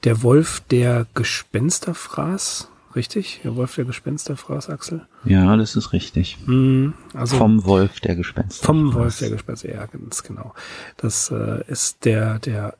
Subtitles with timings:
[0.05, 2.69] der Wolf, der Gespenster fraß.
[2.95, 3.41] Richtig?
[3.43, 5.05] Der Wolf, der Gespenster fraß, Axel?
[5.25, 6.37] Ja, das ist richtig.
[6.45, 8.65] Mm, also vom Wolf, der Gespenster.
[8.65, 10.53] Vom Wolf, der Gespenster, ja, ganz genau.
[10.97, 12.77] Das äh, ist der, der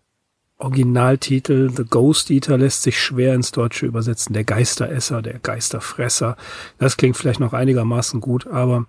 [0.58, 4.34] Originaltitel The Ghost Eater lässt sich schwer ins Deutsche übersetzen.
[4.34, 6.38] Der Geisteresser, der Geisterfresser.
[6.77, 8.85] Das klingt vielleicht noch einigermaßen gut, aber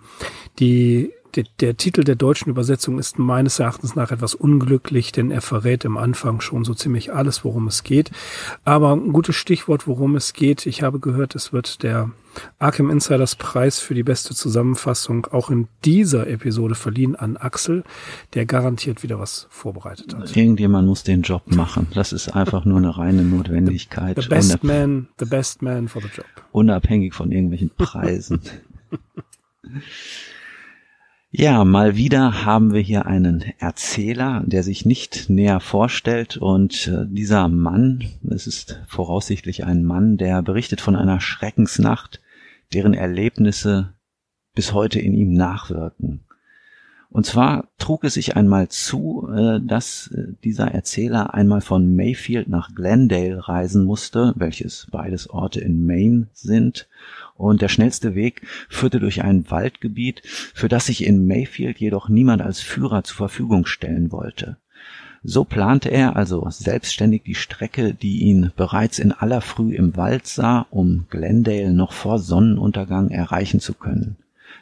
[0.60, 5.42] die der, der Titel der deutschen Übersetzung ist meines Erachtens nach etwas unglücklich, denn er
[5.42, 8.10] verrät im Anfang schon so ziemlich alles, worum es geht.
[8.64, 10.66] Aber ein gutes Stichwort, worum es geht.
[10.66, 12.10] Ich habe gehört, es wird der
[12.58, 17.84] Arkham Insiders Preis für die beste Zusammenfassung auch in dieser Episode verliehen an Axel,
[18.34, 20.36] der garantiert wieder was vorbereitet hat.
[20.36, 21.86] Irgendjemand muss den Job machen.
[21.94, 24.16] Das ist einfach nur eine reine Notwendigkeit.
[24.16, 26.26] The, the best man, the best man for the job.
[26.52, 28.40] Unabhängig von irgendwelchen Preisen.
[31.38, 37.04] Ja, mal wieder haben wir hier einen Erzähler, der sich nicht näher vorstellt und äh,
[37.06, 42.22] dieser Mann, es ist voraussichtlich ein Mann, der berichtet von einer Schreckensnacht,
[42.72, 43.92] deren Erlebnisse
[44.54, 46.20] bis heute in ihm nachwirken.
[47.10, 52.48] Und zwar trug es sich einmal zu, äh, dass äh, dieser Erzähler einmal von Mayfield
[52.48, 56.88] nach Glendale reisen musste, welches beides Orte in Maine sind,
[57.38, 62.42] und der schnellste Weg führte durch ein Waldgebiet, für das sich in Mayfield jedoch niemand
[62.42, 64.56] als Führer zur Verfügung stellen wollte.
[65.28, 70.26] So plante er also selbstständig die Strecke, die ihn bereits in aller Früh im Wald
[70.26, 74.18] sah, um Glendale noch vor Sonnenuntergang erreichen zu können.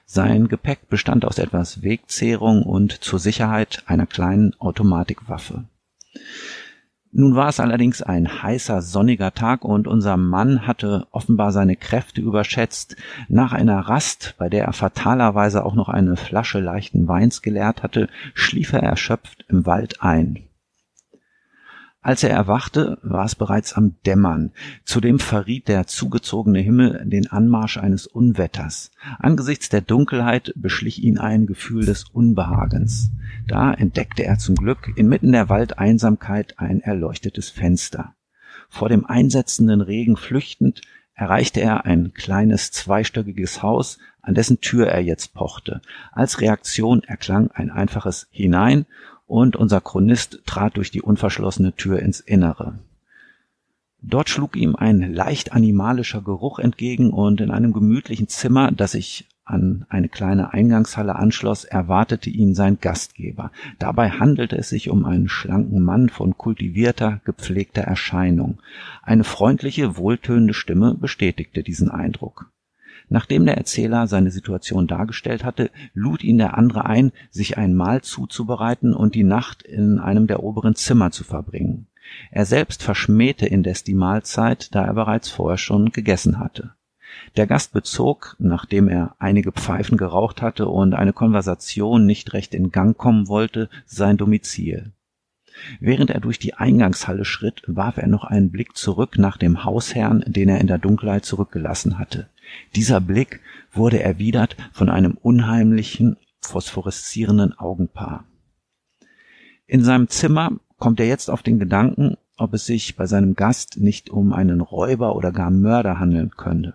[0.06, 5.64] Sein Gepäck bestand aus etwas Wegzehrung und zur Sicherheit einer kleinen Automatikwaffe.
[7.16, 12.20] Nun war es allerdings ein heißer, sonniger Tag und unser Mann hatte offenbar seine Kräfte
[12.20, 12.96] überschätzt.
[13.28, 18.08] Nach einer Rast, bei der er fatalerweise auch noch eine Flasche leichten Weins geleert hatte,
[18.34, 20.40] schlief er erschöpft im Wald ein.
[22.04, 24.50] Als er erwachte, war es bereits am Dämmern.
[24.84, 28.90] Zudem verriet der zugezogene Himmel den Anmarsch eines Unwetters.
[29.18, 33.10] Angesichts der Dunkelheit beschlich ihn ein Gefühl des Unbehagens.
[33.48, 38.14] Da entdeckte er zum Glück inmitten der Waldeinsamkeit ein erleuchtetes Fenster.
[38.68, 40.82] Vor dem einsetzenden Regen flüchtend
[41.14, 45.80] erreichte er ein kleines zweistöckiges Haus, an dessen Tür er jetzt pochte.
[46.12, 48.84] Als Reaktion erklang ein einfaches Hinein
[49.26, 52.78] und unser Chronist trat durch die unverschlossene Tür ins Innere.
[54.06, 59.26] Dort schlug ihm ein leicht animalischer Geruch entgegen und in einem gemütlichen Zimmer, das sich
[59.46, 63.50] an eine kleine Eingangshalle anschloss, erwartete ihn sein Gastgeber.
[63.78, 68.58] Dabei handelte es sich um einen schlanken Mann von kultivierter, gepflegter Erscheinung.
[69.02, 72.50] Eine freundliche, wohltönende Stimme bestätigte diesen Eindruck.
[73.08, 78.02] Nachdem der Erzähler seine Situation dargestellt hatte, lud ihn der andere ein, sich ein Mahl
[78.02, 81.86] zuzubereiten und die Nacht in einem der oberen Zimmer zu verbringen.
[82.30, 86.74] Er selbst verschmähte indes die Mahlzeit, da er bereits vorher schon gegessen hatte.
[87.36, 92.70] Der Gast bezog, nachdem er einige Pfeifen geraucht hatte und eine Konversation nicht recht in
[92.70, 94.92] Gang kommen wollte, sein Domizil.
[95.80, 100.24] Während er durch die Eingangshalle schritt, warf er noch einen Blick zurück nach dem Hausherrn,
[100.26, 102.28] den er in der Dunkelheit zurückgelassen hatte.
[102.74, 103.40] Dieser Blick
[103.72, 108.24] wurde erwidert von einem unheimlichen, phosphoreszierenden Augenpaar.
[109.66, 113.78] In seinem Zimmer kommt er jetzt auf den Gedanken, ob es sich bei seinem Gast
[113.78, 116.74] nicht um einen Räuber oder gar Mörder handeln könnte.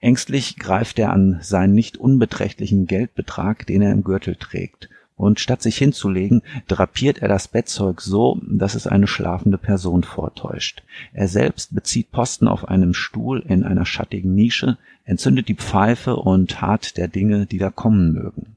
[0.00, 5.62] Ängstlich greift er an seinen nicht unbeträchtlichen Geldbetrag, den er im Gürtel trägt, und statt
[5.62, 10.82] sich hinzulegen, drapiert er das Bettzeug so, dass es eine schlafende Person vortäuscht.
[11.12, 16.60] Er selbst bezieht Posten auf einem Stuhl in einer schattigen Nische, entzündet die Pfeife und
[16.60, 18.56] hart der Dinge, die da kommen mögen.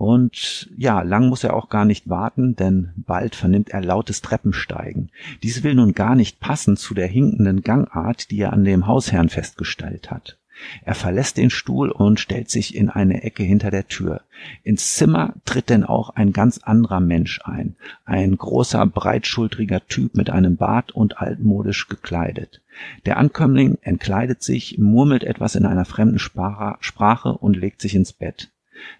[0.00, 5.10] Und ja, lang muss er auch gar nicht warten, denn bald vernimmt er lautes Treppensteigen.
[5.42, 9.28] Dies will nun gar nicht passen zu der hinkenden Gangart, die er an dem Hausherrn
[9.28, 10.39] festgestellt hat.
[10.84, 14.22] Er verlässt den Stuhl und stellt sich in eine Ecke hinter der Tür.
[14.62, 17.76] Ins Zimmer tritt denn auch ein ganz anderer Mensch ein.
[18.04, 22.60] Ein großer, breitschultriger Typ mit einem Bart und altmodisch gekleidet.
[23.04, 28.50] Der Ankömmling entkleidet sich, murmelt etwas in einer fremden Sprache und legt sich ins Bett.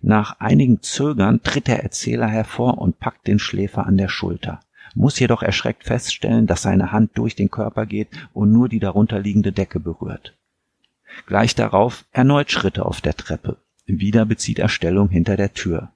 [0.02, 4.60] Nach einigem Zögern tritt der Erzähler hervor und packt den Schläfer an der Schulter,
[4.94, 9.52] muss jedoch erschreckt feststellen, dass seine Hand durch den Körper geht und nur die darunterliegende
[9.52, 10.36] Decke berührt.
[11.26, 13.58] Gleich darauf erneut Schritte auf der Treppe.
[13.86, 15.92] Wieder bezieht er Stellung hinter der Tür.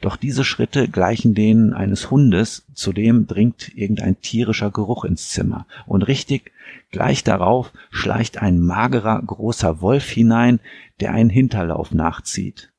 [0.00, 5.66] Doch diese Schritte gleichen denen eines Hundes, zudem dringt irgendein tierischer Geruch ins Zimmer.
[5.86, 6.52] Und richtig,
[6.90, 10.60] gleich darauf schleicht ein magerer, großer Wolf hinein,
[11.00, 12.72] der einen Hinterlauf nachzieht.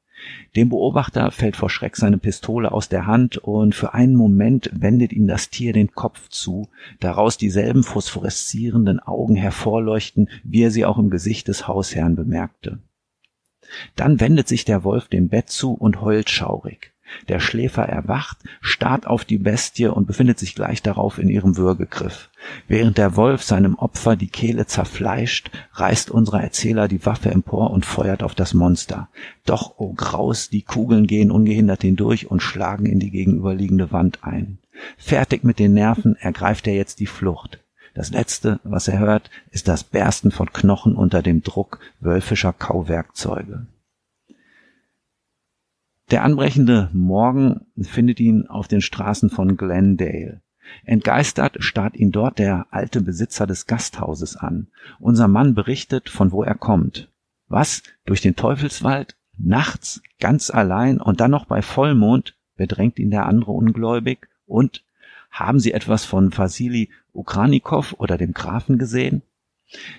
[0.55, 5.13] Dem Beobachter fällt vor Schreck seine Pistole aus der Hand und für einen Moment wendet
[5.13, 6.69] ihm das Tier den Kopf zu,
[6.99, 12.79] daraus dieselben phosphoreszierenden Augen hervorleuchten, wie er sie auch im Gesicht des Hausherrn bemerkte.
[13.95, 16.93] Dann wendet sich der Wolf dem Bett zu und heult schaurig.
[17.27, 22.29] Der Schläfer erwacht, starrt auf die Bestie und befindet sich gleich darauf in ihrem Würgegriff.
[22.67, 27.85] Während der Wolf seinem Opfer die Kehle zerfleischt, reißt unser Erzähler die Waffe empor und
[27.85, 29.09] feuert auf das Monster.
[29.45, 34.59] Doch, oh Graus, die Kugeln gehen ungehindert hindurch und schlagen in die gegenüberliegende Wand ein.
[34.97, 37.59] Fertig mit den Nerven ergreift er jetzt die Flucht.
[37.93, 43.65] Das Letzte, was er hört, ist das Bersten von Knochen unter dem Druck wölfischer Kauwerkzeuge.
[46.11, 50.41] Der anbrechende Morgen findet ihn auf den Straßen von Glendale.
[50.83, 54.67] Entgeistert starrt ihn dort der alte Besitzer des Gasthauses an.
[54.99, 57.09] Unser Mann berichtet, von wo er kommt.
[57.47, 57.83] Was?
[58.05, 59.17] Durch den Teufelswald?
[59.37, 60.01] Nachts?
[60.19, 62.35] Ganz allein und dann noch bei Vollmond?
[62.55, 64.27] bedrängt ihn der andere ungläubig.
[64.47, 64.83] Und
[65.29, 69.21] haben Sie etwas von Vasili Ukranikow oder dem Grafen gesehen?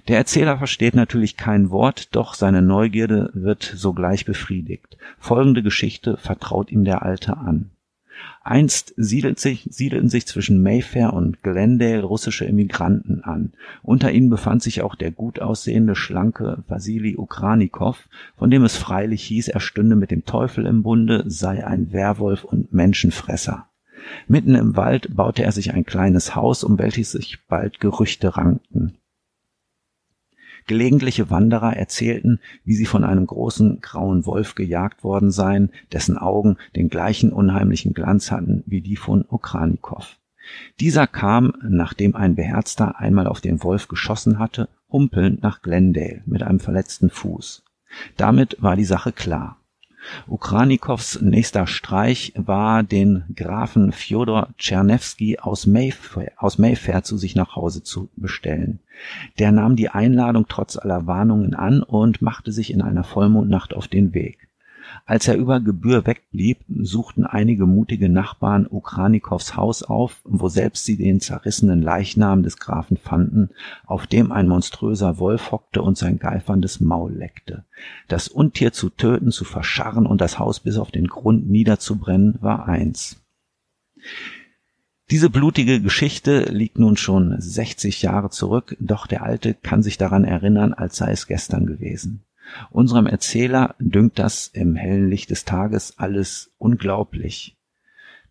[0.09, 4.97] Der Erzähler versteht natürlich kein Wort, doch seine Neugierde wird sogleich befriedigt.
[5.19, 7.71] Folgende Geschichte vertraut ihm der Alte an.
[8.43, 13.53] Einst sich, siedelten sich zwischen Mayfair und Glendale russische Immigranten an.
[13.83, 19.23] Unter ihnen befand sich auch der gut aussehende, schlanke Wasili Ukranikow, von dem es freilich
[19.25, 23.67] hieß, er stünde mit dem Teufel im Bunde, sei ein Werwolf und Menschenfresser.
[24.27, 28.97] Mitten im Wald baute er sich ein kleines Haus, um welches sich bald Gerüchte rankten.
[30.71, 36.59] Gelegentliche Wanderer erzählten, wie sie von einem großen grauen Wolf gejagt worden seien, dessen Augen
[36.77, 40.17] den gleichen unheimlichen Glanz hatten wie die von Okranikow.
[40.79, 46.45] Dieser kam, nachdem ein Beherzter einmal auf den Wolf geschossen hatte, humpelnd nach Glendale mit
[46.45, 47.65] einem verletzten Fuß.
[48.17, 49.60] Damit war die Sache klar.
[50.29, 55.67] Ukranikows nächster Streich war, den Grafen Fjodor Tschernewski aus
[56.37, 58.81] aus Mayfair zu sich nach Hause zu bestellen.
[59.38, 63.88] Der nahm die Einladung trotz aller Warnungen an und machte sich in einer Vollmondnacht auf
[63.88, 64.50] den Weg.
[65.07, 70.97] Als er über Gebühr wegblieb, suchten einige mutige Nachbarn Ukranikows Haus auf, wo selbst sie
[70.97, 73.51] den zerrissenen Leichnam des Grafen fanden,
[73.87, 77.65] auf dem ein monströser Wolf hockte und sein geiferndes Maul leckte.
[78.09, 82.69] Das Untier zu töten, zu verscharren und das Haus bis auf den Grund niederzubrennen, war
[82.69, 83.21] eins.
[85.11, 90.23] Diese blutige Geschichte liegt nun schon 60 Jahre zurück, doch der Alte kann sich daran
[90.23, 92.23] erinnern, als sei es gestern gewesen.
[92.70, 97.56] Unserem Erzähler dünkt das im hellen Licht des Tages alles unglaublich.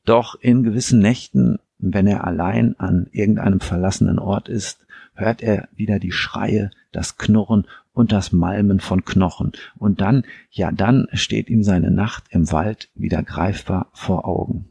[0.06, 6.00] Doch in gewissen Nächten, wenn er allein an irgendeinem verlassenen Ort ist, hört er wieder
[6.00, 9.52] die Schreie, das Knurren und das Malmen von Knochen.
[9.78, 14.70] Und dann, ja dann steht ihm seine Nacht im Wald wieder greifbar vor Augen.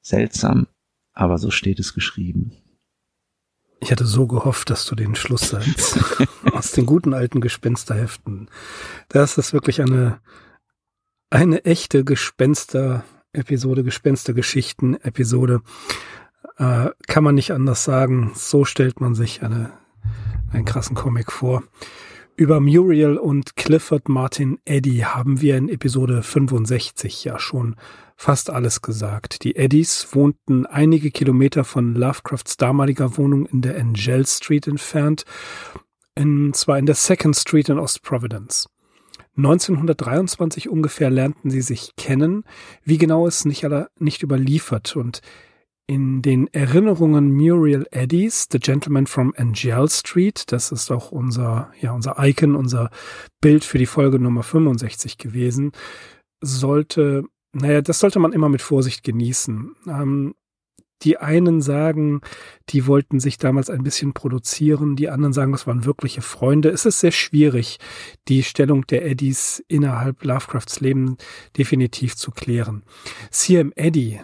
[0.00, 0.68] Seltsam,
[1.12, 2.52] aber so steht es geschrieben.
[3.80, 5.98] Ich hatte so gehofft, dass du den Schlusssatz
[6.52, 8.50] aus den guten alten Gespensterheften,
[9.08, 10.20] das ist wirklich eine,
[11.30, 15.62] eine echte Gespenster-Episode, Gespenstergeschichten-Episode.
[16.56, 18.32] Äh, kann man nicht anders sagen.
[18.34, 19.72] So stellt man sich eine,
[20.52, 21.62] einen krassen Comic vor.
[22.38, 27.74] Über Muriel und Clifford Martin Eddy haben wir in Episode 65 ja schon
[28.14, 29.42] fast alles gesagt.
[29.42, 35.24] Die Eddies wohnten einige Kilometer von Lovecrafts damaliger Wohnung in der Angel Street entfernt,
[36.16, 38.68] und zwar in der Second Street in Ost Providence.
[39.36, 42.44] 1923 ungefähr lernten sie sich kennen.
[42.84, 45.22] Wie genau ist nicht, aller, nicht überliefert und
[45.88, 51.92] in den Erinnerungen Muriel Eddies, The Gentleman from Angel Street, das ist auch unser, ja,
[51.92, 52.90] unser Icon, unser
[53.40, 55.72] Bild für die Folge Nummer 65 gewesen,
[56.40, 59.74] sollte naja, das sollte man immer mit Vorsicht genießen.
[59.88, 60.34] Ähm,
[61.02, 62.22] die einen sagen,
[62.70, 66.70] die wollten sich damals ein bisschen produzieren, die anderen sagen, das waren wirkliche Freunde.
[66.70, 67.78] Es ist sehr schwierig,
[68.26, 71.16] die Stellung der Eddies innerhalb Lovecrafts Leben
[71.56, 72.82] definitiv zu klären.
[73.30, 73.72] C.M.
[73.76, 74.20] Eddy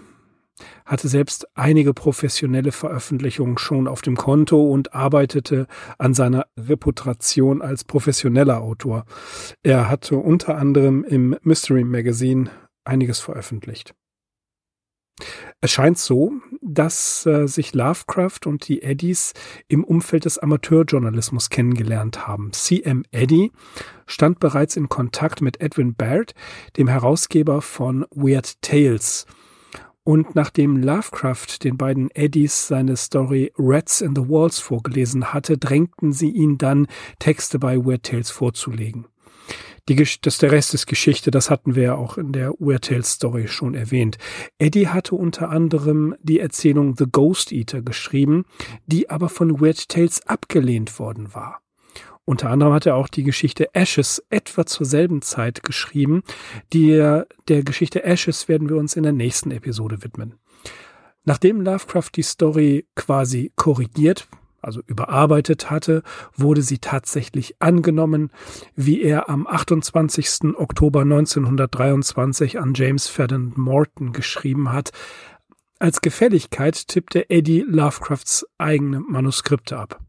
[0.85, 5.67] hatte selbst einige professionelle Veröffentlichungen schon auf dem Konto und arbeitete
[5.99, 9.05] an seiner Reputation als professioneller Autor.
[9.63, 12.51] Er hatte unter anderem im Mystery Magazine
[12.85, 13.95] einiges veröffentlicht.
[15.61, 19.33] Es scheint so, dass äh, sich Lovecraft und die Eddies
[19.69, 22.53] im Umfeld des Amateurjournalismus kennengelernt haben.
[22.53, 23.05] C.M.
[23.13, 23.53] Eddy
[24.07, 26.35] stand bereits in Kontakt mit Edwin Baird,
[26.77, 29.27] dem Herausgeber von Weird Tales.
[30.05, 36.13] Und nachdem Lovecraft den beiden Eddies seine Story Rats in the Walls vorgelesen hatte, drängten
[36.13, 36.87] sie ihn dann,
[37.19, 39.07] Texte bei Weird Tales vorzulegen.
[39.89, 43.13] Die, das, der Rest ist Geschichte, das hatten wir ja auch in der Weird Tales
[43.13, 44.19] Story schon erwähnt.
[44.59, 48.45] Eddie hatte unter anderem die Erzählung The Ghost Eater geschrieben,
[48.87, 51.64] die aber von Weird Tales abgelehnt worden war.
[52.27, 56.23] Unter anderem hat er auch die Geschichte Ashes etwa zur selben Zeit geschrieben.
[56.73, 56.97] Die,
[57.49, 60.35] der Geschichte Ashes werden wir uns in der nächsten Episode widmen.
[61.25, 64.29] Nachdem Lovecraft die Story quasi korrigiert,
[64.61, 66.03] also überarbeitet hatte,
[66.35, 68.31] wurde sie tatsächlich angenommen,
[68.75, 70.57] wie er am 28.
[70.57, 74.91] Oktober 1923 an James Ferdinand Morton geschrieben hat.
[75.79, 80.04] Als Gefälligkeit tippte Eddie Lovecrafts eigene Manuskripte ab.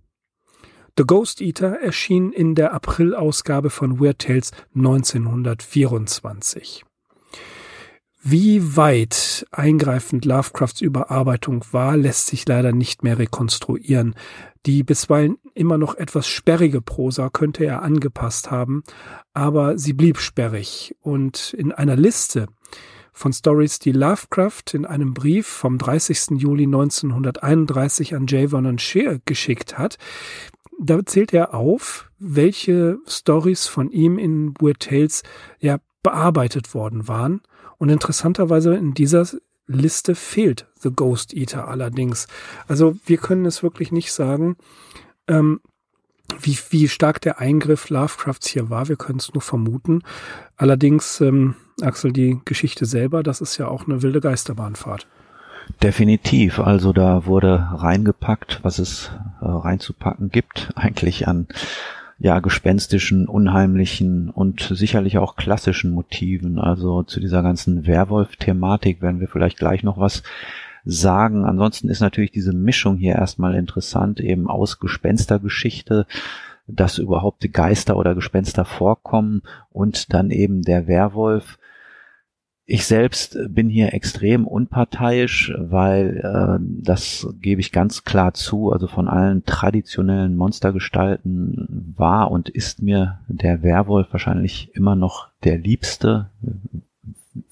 [0.98, 6.86] The Ghost Eater erschien in der Aprilausgabe von Weird Tales 1924.
[8.24, 14.16] Wie weit eingreifend Lovecrafts Überarbeitung war, lässt sich leider nicht mehr rekonstruieren.
[14.66, 18.84] Die bisweilen immer noch etwas sperrige Prosa könnte er angepasst haben,
[19.34, 22.48] aber sie blieb sperrig und in einer Liste
[23.12, 26.42] von Stories, die Lovecraft in einem Brief vom 30.
[26.42, 28.50] Juli 1931 an J.
[28.50, 29.98] Vernon Shea geschickt hat,
[30.80, 35.24] da zählt er auf, welche Stories von ihm in Weird Tales
[35.60, 37.42] ja bearbeitet worden waren
[37.78, 39.26] und interessanterweise in dieser
[39.68, 42.28] Liste fehlt The Ghost Eater allerdings.
[42.68, 44.58] Also wir können es wirklich nicht sagen,
[45.28, 45.60] ähm,
[46.40, 48.88] wie, wie stark der Eingriff Lovecrafts hier war.
[48.88, 50.02] Wir können es nur vermuten.
[50.58, 55.08] Allerdings, ähm, Axel, die Geschichte selber, das ist ja auch eine wilde Geisterbahnfahrt.
[55.82, 56.60] Definitiv.
[56.60, 61.48] Also da wurde reingepackt, was es äh, reinzupacken gibt, eigentlich an
[62.18, 66.60] ja, gespenstischen, unheimlichen und sicherlich auch klassischen Motiven.
[66.60, 70.24] Also zu dieser ganzen Werwolf-Thematik werden wir vielleicht gleich noch was
[70.86, 71.44] sagen.
[71.46, 76.06] Ansonsten ist natürlich diese Mischung hier erstmal interessant, eben aus Gespenstergeschichte,
[76.68, 79.42] dass überhaupt Geister oder Gespenster vorkommen
[79.72, 81.58] und dann eben der Werwolf,
[82.68, 88.72] ich selbst bin hier extrem unparteiisch, weil äh, das gebe ich ganz klar zu.
[88.72, 95.60] Also von allen traditionellen Monstergestalten war und ist mir der Werwolf wahrscheinlich immer noch der
[95.60, 96.32] liebste.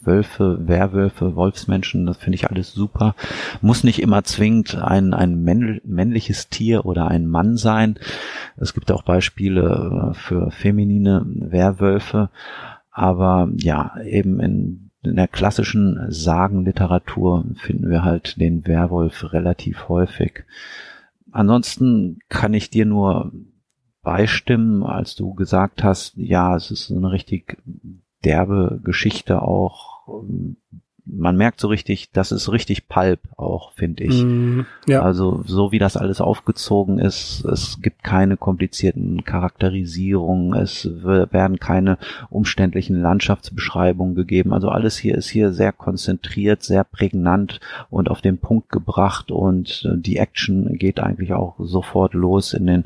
[0.01, 3.15] Wölfe, Werwölfe, Wolfsmenschen, das finde ich alles super.
[3.61, 7.99] Muss nicht immer zwingend ein, ein männliches Tier oder ein Mann sein.
[8.57, 12.29] Es gibt auch Beispiele äh, für feminine Werwölfe.
[12.91, 20.43] Aber ja, eben in in der klassischen Sagenliteratur finden wir halt den Werwolf relativ häufig.
[21.31, 23.31] Ansonsten kann ich dir nur
[24.01, 27.57] beistimmen, als du gesagt hast, ja, es ist eine richtig
[28.23, 30.07] derbe Geschichte auch
[31.05, 34.23] man merkt so richtig, das ist richtig Pulp auch, finde ich.
[34.23, 35.01] Mm, ja.
[35.01, 41.97] Also so wie das alles aufgezogen ist, es gibt keine komplizierten Charakterisierungen, es werden keine
[42.29, 44.53] umständlichen Landschaftsbeschreibungen gegeben.
[44.53, 49.85] Also alles hier ist hier sehr konzentriert, sehr prägnant und auf den Punkt gebracht und
[49.85, 52.85] äh, die Action geht eigentlich auch sofort los in den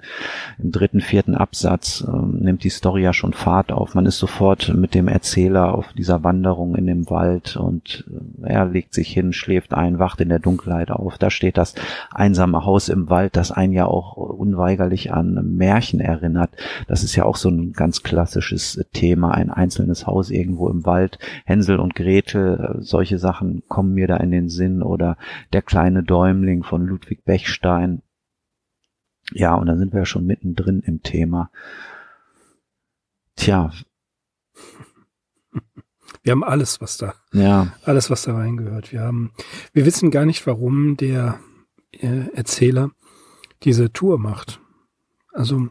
[0.57, 3.93] im dritten, vierten Absatz, äh, nimmt die Story ja schon Fahrt auf.
[3.93, 8.06] Man ist sofort mit dem Erzähler auf dieser Wanderung in dem Wald und
[8.43, 11.17] er legt sich hin, schläft ein, wacht in der Dunkelheit auf.
[11.17, 11.75] Da steht das
[12.11, 16.51] einsame Haus im Wald, das einen ja auch unweigerlich an Märchen erinnert.
[16.87, 21.19] Das ist ja auch so ein ganz klassisches Thema, ein einzelnes Haus irgendwo im Wald.
[21.45, 25.17] Hänsel und Gretel, solche Sachen kommen mir da in den Sinn oder
[25.53, 28.01] der kleine Däumling von Ludwig Bechstein.
[29.33, 31.51] Ja, und da sind wir ja schon mittendrin im Thema.
[33.35, 33.71] Tja,
[36.23, 37.73] wir haben alles, was da, ja.
[37.83, 38.91] alles, was da reingehört.
[38.91, 39.31] Wir haben,
[39.73, 41.39] wir wissen gar nicht, warum der
[41.91, 42.91] äh, Erzähler
[43.63, 44.59] diese Tour macht.
[45.33, 45.69] Also,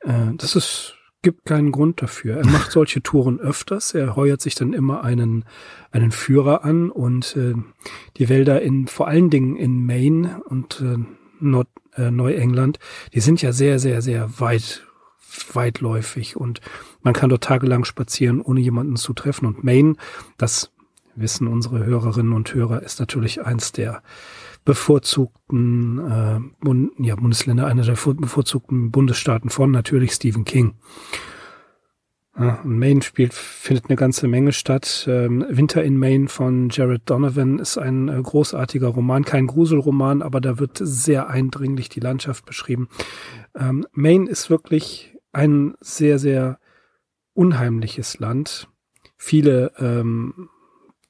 [0.00, 2.38] äh, das ist gibt keinen Grund dafür.
[2.38, 3.94] Er macht solche Touren öfters.
[3.94, 5.44] Er heuert sich dann immer einen,
[5.90, 7.54] einen Führer an und äh,
[8.16, 10.96] die Wälder in, vor allen Dingen in Maine und äh,
[11.40, 12.78] Nord, äh, Neuengland,
[13.12, 14.86] die sind ja sehr, sehr, sehr weit,
[15.52, 16.60] weitläufig und
[17.02, 19.46] man kann dort tagelang spazieren, ohne jemanden zu treffen.
[19.46, 19.96] Und Maine,
[20.38, 20.72] das
[21.14, 24.02] wissen unsere Hörerinnen und Hörer, ist natürlich eins der
[24.64, 30.74] bevorzugten äh, Bund, ja, Bundesländer, einer der bevorzugten Bundesstaaten von natürlich Stephen King.
[32.38, 35.06] Ja, Maine spielt, findet eine ganze Menge statt.
[35.08, 40.40] Ähm, Winter in Maine von Jared Donovan ist ein äh, großartiger Roman, kein Gruselroman, aber
[40.40, 42.88] da wird sehr eindringlich die Landschaft beschrieben.
[43.58, 46.58] Ähm, Maine ist wirklich ein sehr, sehr
[47.34, 48.68] unheimliches Land.
[49.16, 50.48] Viele ähm,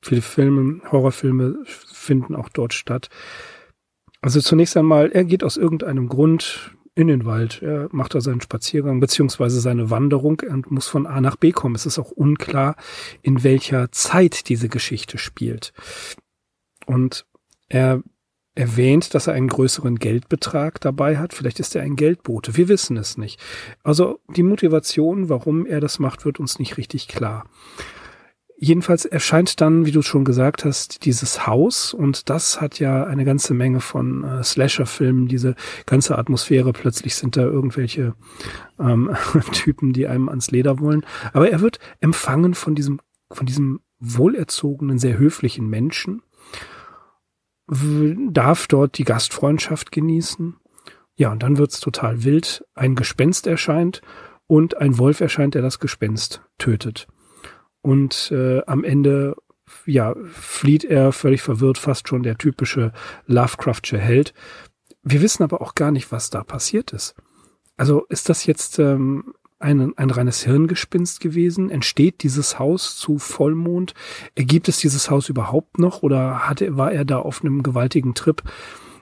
[0.03, 3.11] Viele Filme, Horrorfilme finden auch dort statt.
[4.23, 7.63] Also zunächst einmal, er geht aus irgendeinem Grund in den Wald.
[7.63, 11.75] Er macht da seinen Spaziergang beziehungsweise seine Wanderung und muss von A nach B kommen.
[11.75, 12.77] Es ist auch unklar,
[13.23, 15.73] in welcher Zeit diese Geschichte spielt.
[16.87, 17.27] Und
[17.69, 18.03] er
[18.55, 21.35] erwähnt, dass er einen größeren Geldbetrag dabei hat.
[21.35, 22.57] Vielleicht ist er ein Geldbote.
[22.57, 23.41] Wir wissen es nicht.
[23.83, 27.45] Also die Motivation, warum er das macht, wird uns nicht richtig klar.
[28.63, 33.25] Jedenfalls erscheint dann, wie du schon gesagt hast, dieses Haus und das hat ja eine
[33.25, 35.55] ganze Menge von äh, Slasher-Filmen, diese
[35.87, 36.75] ganze Atmosphäre.
[36.75, 38.15] Plötzlich sind da irgendwelche
[38.79, 39.17] ähm,
[39.53, 41.07] Typen, die einem ans Leder wollen.
[41.33, 43.01] Aber er wird empfangen von diesem,
[43.33, 46.21] von diesem wohlerzogenen, sehr höflichen Menschen,
[47.71, 50.57] darf dort die Gastfreundschaft genießen.
[51.17, 52.65] Ja, und dann wird's total wild.
[52.75, 54.01] Ein Gespenst erscheint
[54.47, 57.07] und ein Wolf erscheint, der das Gespenst tötet
[57.83, 59.37] und äh, am Ende
[59.87, 62.93] ja flieht er völlig verwirrt, fast schon der typische
[63.27, 64.35] Lovecraftsche Held.
[65.03, 67.15] Wir wissen aber auch gar nicht, was da passiert ist.
[67.77, 71.71] Also ist das jetzt ähm, ein, ein reines Hirngespinst gewesen?
[71.71, 73.95] Entsteht dieses Haus zu Vollmond?
[74.35, 78.43] Ergibt es dieses Haus überhaupt noch oder hatte, war er da auf einem gewaltigen Trip,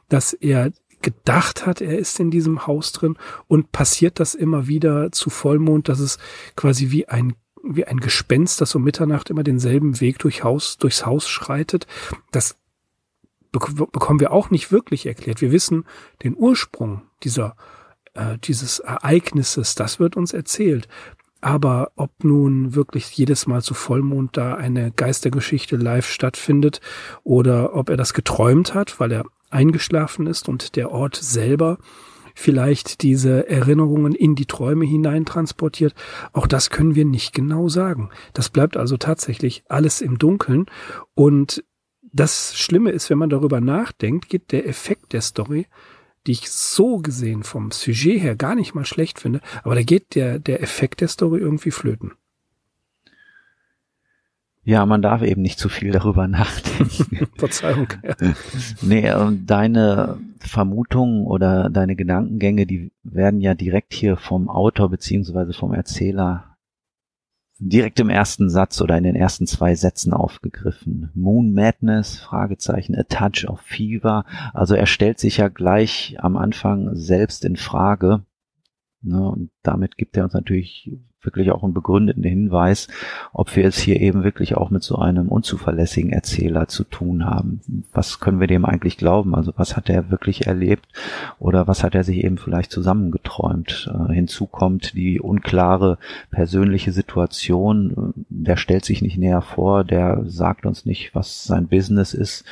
[0.08, 5.12] dass er gedacht hat, er ist in diesem Haus drin und passiert das immer wieder
[5.12, 6.18] zu Vollmond, dass es
[6.56, 11.04] quasi wie ein wie ein Gespenst, das um Mitternacht immer denselben Weg durch Haus, durchs
[11.04, 11.86] Haus schreitet.
[12.30, 12.56] Das
[13.50, 15.40] bekommen wir auch nicht wirklich erklärt.
[15.40, 15.84] Wir wissen
[16.22, 17.56] den Ursprung dieser,
[18.18, 20.88] äh, dieses Ereignisses, das wird uns erzählt.
[21.40, 26.80] Aber ob nun wirklich jedes Mal zu Vollmond da eine Geistergeschichte live stattfindet
[27.22, 31.78] oder ob er das geträumt hat, weil er eingeschlafen ist und der Ort selber
[32.34, 35.94] vielleicht diese Erinnerungen in die Träume hinein transportiert.
[36.32, 38.10] Auch das können wir nicht genau sagen.
[38.32, 40.66] Das bleibt also tatsächlich alles im Dunkeln.
[41.14, 41.64] Und
[42.12, 45.66] das Schlimme ist, wenn man darüber nachdenkt, geht der Effekt der Story,
[46.28, 50.14] die ich so gesehen vom Sujet her gar nicht mal schlecht finde, aber da geht
[50.14, 52.12] der, der Effekt der Story irgendwie flöten.
[54.62, 57.28] Ja, man darf eben nicht zu viel darüber nachdenken.
[57.38, 57.88] Verzeihung.
[58.02, 58.14] Ja.
[58.82, 59.10] Nee,
[59.46, 66.47] deine Vermutungen oder deine Gedankengänge, die werden ja direkt hier vom Autor beziehungsweise vom Erzähler
[67.58, 71.10] direkt im ersten Satz oder in den ersten zwei Sätzen aufgegriffen.
[71.14, 74.24] Moon Madness, Fragezeichen, a touch of fever.
[74.54, 78.22] Also er stellt sich ja gleich am Anfang selbst in Frage.
[79.00, 80.90] Ne, und damit gibt er uns natürlich
[81.22, 82.88] wirklich auch einen begründeten Hinweis,
[83.32, 87.60] ob wir es hier eben wirklich auch mit so einem unzuverlässigen Erzähler zu tun haben.
[87.92, 89.34] Was können wir dem eigentlich glauben?
[89.34, 90.86] Also was hat er wirklich erlebt
[91.38, 93.90] oder was hat er sich eben vielleicht zusammengeträumt?
[93.92, 95.98] Äh, hinzu kommt die unklare
[96.30, 98.14] persönliche Situation.
[98.28, 102.44] Der stellt sich nicht näher vor, der sagt uns nicht, was sein Business ist.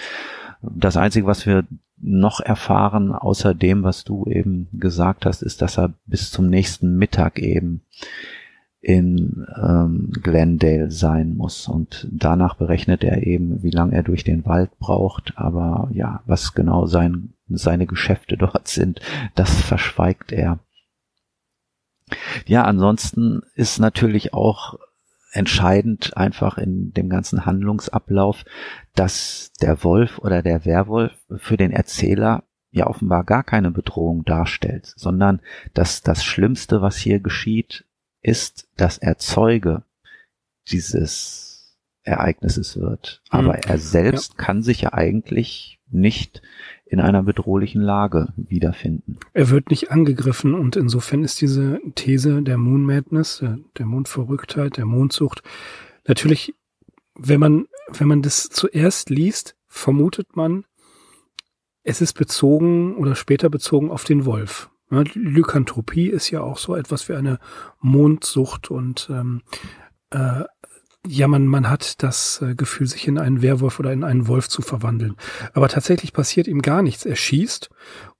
[0.63, 1.65] Das Einzige, was wir
[1.99, 6.97] noch erfahren, außer dem, was du eben gesagt hast, ist, dass er bis zum nächsten
[6.97, 7.83] Mittag eben
[8.81, 11.67] in ähm, Glendale sein muss.
[11.67, 15.33] Und danach berechnet er eben, wie lange er durch den Wald braucht.
[15.37, 19.01] Aber ja, was genau sein, seine Geschäfte dort sind,
[19.35, 20.61] das verschweigt er.
[22.47, 24.79] Ja, ansonsten ist natürlich auch
[25.37, 28.45] entscheidend einfach in dem ganzen Handlungsablauf,
[28.95, 34.93] dass der Wolf oder der Werwolf für den Erzähler ja offenbar gar keine Bedrohung darstellt,
[34.97, 35.41] sondern
[35.75, 37.85] dass das Schlimmste, was hier geschieht,
[38.23, 39.83] ist, dass er Zeuge
[40.69, 43.23] dieses Ereignisses wird.
[43.31, 43.63] Aber mhm.
[43.67, 44.45] er selbst ja.
[44.45, 46.43] kann sich ja eigentlich nicht
[46.87, 49.19] in einer bedrohlichen Lage wiederfinden.
[49.33, 53.45] Er wird nicht angegriffen und insofern ist diese These der Moon Madness,
[53.77, 55.43] der Mondverrücktheit, der Mondsucht
[56.07, 56.55] natürlich,
[57.15, 60.65] wenn man, wenn man das zuerst liest, vermutet man,
[61.83, 67.09] es ist bezogen oder später bezogen auf den Wolf Lykanthropie ist ja auch so etwas
[67.09, 67.39] wie eine
[67.81, 69.43] Mondsucht und ähm,
[70.11, 70.45] äh,
[71.09, 74.49] ja, man, man hat das äh, Gefühl, sich in einen Werwolf oder in einen Wolf
[74.49, 75.17] zu verwandeln.
[75.53, 77.05] Aber tatsächlich passiert ihm gar nichts.
[77.05, 77.71] Er schießt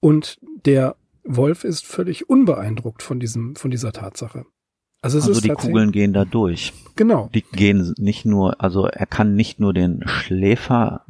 [0.01, 4.45] und der Wolf ist völlig unbeeindruckt von diesem, von dieser Tatsache.
[5.03, 6.73] Also, es also die Kugeln gehen da durch.
[6.97, 7.31] Genau.
[7.35, 11.05] Die gehen nicht nur, also er kann nicht nur den Schläfer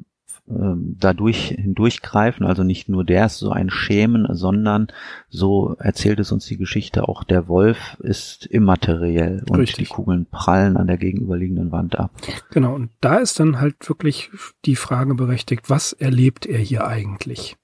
[0.49, 4.89] dadurch hindurchgreifen, also nicht nur der ist so ein Schämen, sondern
[5.29, 9.89] so erzählt es uns die Geschichte, auch der Wolf ist immateriell und Richtig.
[9.89, 12.13] die Kugeln prallen an der gegenüberliegenden Wand ab.
[12.51, 14.31] Genau, und da ist dann halt wirklich
[14.65, 17.57] die Frage berechtigt, was erlebt er hier eigentlich?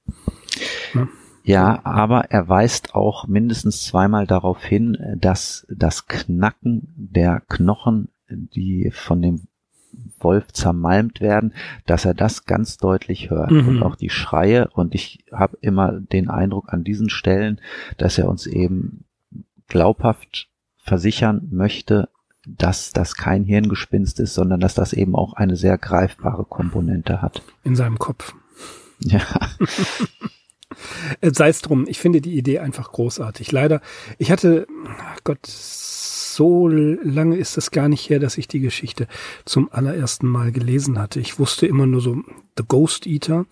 [0.95, 1.09] Ne?
[1.45, 8.90] Ja, aber er weist auch mindestens zweimal darauf hin, dass das Knacken der Knochen, die
[8.92, 9.42] von dem
[10.19, 11.53] Wolf zermalmt werden,
[11.87, 13.69] dass er das ganz deutlich hört mhm.
[13.69, 14.69] und auch die Schreie.
[14.69, 17.61] Und ich habe immer den Eindruck an diesen Stellen,
[17.99, 19.05] dass er uns eben
[19.69, 22.09] glaubhaft versichern möchte,
[22.47, 27.43] dass das kein Hirngespinst ist, sondern dass das eben auch eine sehr greifbare Komponente hat.
[27.63, 28.35] In seinem Kopf.
[29.01, 29.21] Ja.
[31.21, 33.53] Sei es drum, ich finde die Idee einfach großartig.
[33.53, 33.81] Leider,
[34.19, 34.67] ich hatte,
[35.25, 39.07] Gott, so lange ist es gar nicht her, dass ich die Geschichte
[39.45, 41.21] zum allerersten Mal gelesen hatte.
[41.21, 42.23] Ich wusste immer nur so
[42.57, 43.47] The Ghost Eater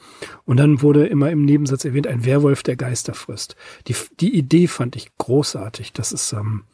[0.44, 3.56] und dann wurde immer im Nebensatz erwähnt, ein Werwolf, der Geister frisst.
[3.86, 5.92] Die, die Idee fand ich großartig.
[5.92, 6.64] Das ist, ähm,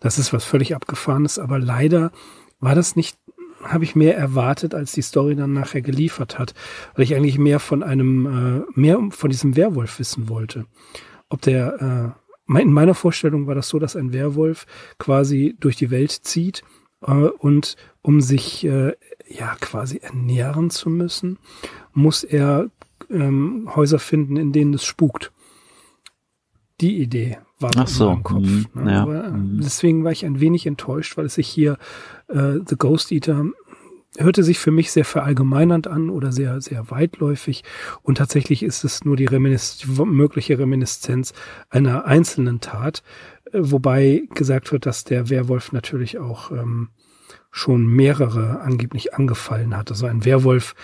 [0.00, 2.12] das ist was völlig abgefahrenes, aber leider
[2.60, 3.16] war das nicht
[3.62, 6.54] habe ich mehr erwartet, als die Story dann nachher geliefert hat,
[6.94, 10.66] weil ich eigentlich mehr von einem, äh, mehr von diesem Werwolf wissen wollte.
[11.28, 12.14] Ob der
[12.48, 14.66] äh, in meiner Vorstellung war das so, dass ein Werwolf
[14.98, 16.62] quasi durch die Welt zieht
[17.02, 18.94] äh, und um sich äh,
[19.28, 21.38] ja quasi ernähren zu müssen,
[21.92, 22.68] muss er
[23.10, 25.32] ähm, Häuser finden, in denen es spukt.
[26.82, 28.10] Die Idee war Ach so.
[28.10, 28.42] meinem Kopf.
[28.46, 28.66] Mhm.
[28.74, 28.92] Ne?
[28.92, 29.02] Ja.
[29.02, 29.60] Aber, äh, Mhm.
[29.62, 31.78] deswegen war ich ein wenig enttäuscht, weil es sich hier
[32.28, 33.44] äh, The Ghost Eater
[34.18, 37.64] hörte sich für mich sehr verallgemeinernd an oder sehr, sehr weitläufig.
[38.02, 41.32] Und tatsächlich ist es nur die, Reminis die mögliche Reminiszenz
[41.70, 43.02] einer einzelnen Tat,
[43.52, 46.88] äh, wobei gesagt wird, dass der Werwolf natürlich auch ähm,
[47.50, 49.90] schon mehrere angeblich angefallen hat.
[49.90, 50.74] Also ein Werwolf,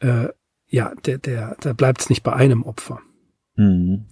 [0.00, 0.28] äh,
[0.68, 3.00] ja, der, der, da bleibt es nicht bei einem Opfer.
[3.56, 4.06] Mhm.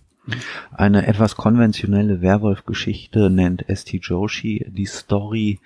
[0.73, 3.99] Eine etwas konventionelle Werwolf-Geschichte nennt S.T.
[3.99, 5.61] Joshi die Story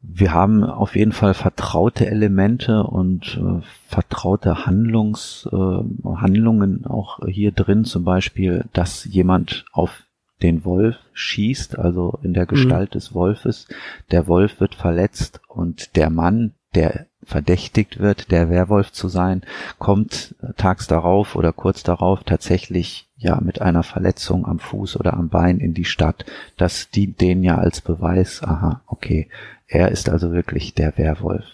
[0.00, 7.52] wir haben auf jeden Fall vertraute Elemente und äh, vertraute Handlungs, äh, Handlungen auch hier
[7.52, 10.04] drin, zum Beispiel, dass jemand auf
[10.42, 12.92] den Wolf schießt, also in der Gestalt mhm.
[12.94, 13.68] des Wolfes.
[14.10, 19.42] Der Wolf wird verletzt und der Mann, der verdächtigt wird, der Werwolf zu sein,
[19.78, 25.28] kommt tags darauf oder kurz darauf tatsächlich ja mit einer Verletzung am Fuß oder am
[25.28, 26.24] Bein in die Stadt.
[26.56, 29.28] Das dient denen ja als Beweis, aha, okay,
[29.66, 31.44] er ist also wirklich der Werwolf.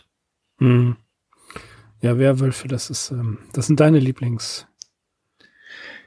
[0.58, 0.96] Mhm.
[2.00, 4.67] Ja, Werwölfe, das ist, ähm, das sind deine Lieblings.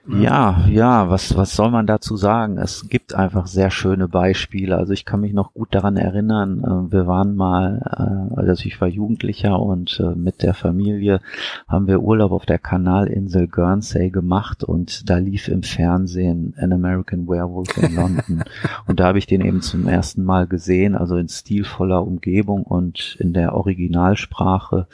[0.08, 2.58] Ja, ja, was, was soll man dazu sagen?
[2.58, 4.76] Es gibt einfach sehr schöne Beispiele.
[4.76, 8.82] Also ich kann mich noch gut daran erinnern, äh, wir waren mal, äh, also ich
[8.82, 11.22] war Jugendlicher und äh, mit der Familie
[11.68, 17.28] haben wir Urlaub auf der Kanalinsel Guernsey gemacht und da lief im Fernsehen An American
[17.28, 18.44] Werewolf in London.
[18.88, 23.18] und da habe ich den eben zum ersten Mal gesehen, also in stilvoller Umgebung und
[23.20, 24.88] in der Originalsprache.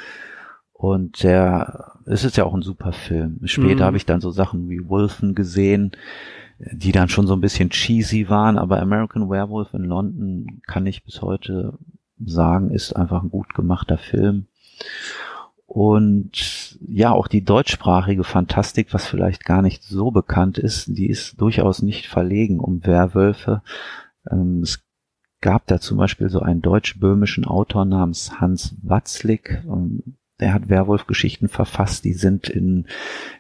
[0.78, 3.40] Und der, es ist ja auch ein super Film.
[3.46, 3.88] Später mhm.
[3.88, 5.92] habe ich dann so Sachen wie Wolfen gesehen,
[6.60, 11.04] die dann schon so ein bisschen cheesy waren, aber American Werewolf in London kann ich
[11.04, 11.80] bis heute
[12.24, 14.46] sagen, ist einfach ein gut gemachter Film.
[15.66, 21.42] Und ja, auch die deutschsprachige Fantastik, was vielleicht gar nicht so bekannt ist, die ist
[21.42, 23.64] durchaus nicht verlegen um Werwölfe.
[24.30, 24.84] Ähm, es
[25.42, 31.50] gab da zum Beispiel so einen deutsch-böhmischen Autor namens Hans Watzlik, ähm, er hat Werwolf-Geschichten
[31.50, 32.86] verfasst, die sind in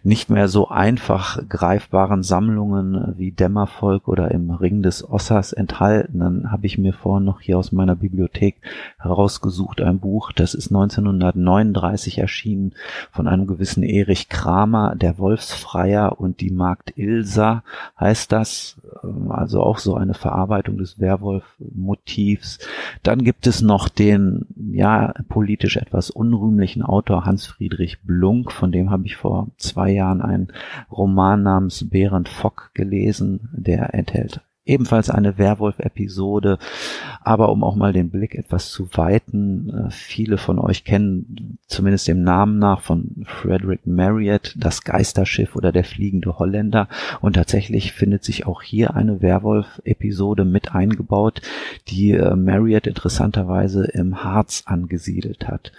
[0.03, 6.19] nicht mehr so einfach greifbaren Sammlungen wie Dämmervolk oder im Ring des Ossers enthalten.
[6.19, 8.55] Dann habe ich mir vorhin noch hier aus meiner Bibliothek
[8.97, 12.73] herausgesucht ein Buch, das ist 1939 erschienen
[13.11, 17.63] von einem gewissen Erich Kramer, der Wolfsfreier und die Magd Ilsa
[17.99, 18.81] heißt das,
[19.29, 22.59] also auch so eine Verarbeitung des Werwolf-Motivs.
[23.03, 29.05] Dann gibt es noch den, ja, politisch etwas unrühmlichen Autor Hans-Friedrich Blunk, von dem habe
[29.05, 30.47] ich vor zwei Jahren einen
[30.91, 36.59] Roman namens Behrend Fock gelesen, der enthält ebenfalls eine Werwolf-Episode.
[37.21, 42.07] Aber um auch mal den Blick etwas zu weiten, äh, viele von euch kennen zumindest
[42.07, 46.87] dem Namen nach von Frederick Marriott das Geisterschiff oder der fliegende Holländer.
[47.21, 51.41] Und tatsächlich findet sich auch hier eine Werwolf-Episode mit eingebaut,
[51.87, 55.71] die äh, Marriott interessanterweise im Harz angesiedelt hat.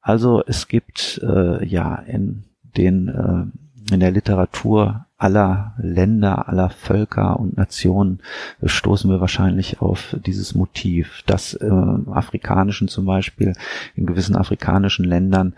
[0.00, 2.44] Also es gibt äh, ja in
[2.76, 8.20] den äh, in der Literatur aller Länder, aller Völker und Nationen
[8.64, 13.52] stoßen wir wahrscheinlich auf dieses Motiv, dass äh, afrikanischen zum Beispiel
[13.94, 15.54] in gewissen afrikanischen Ländern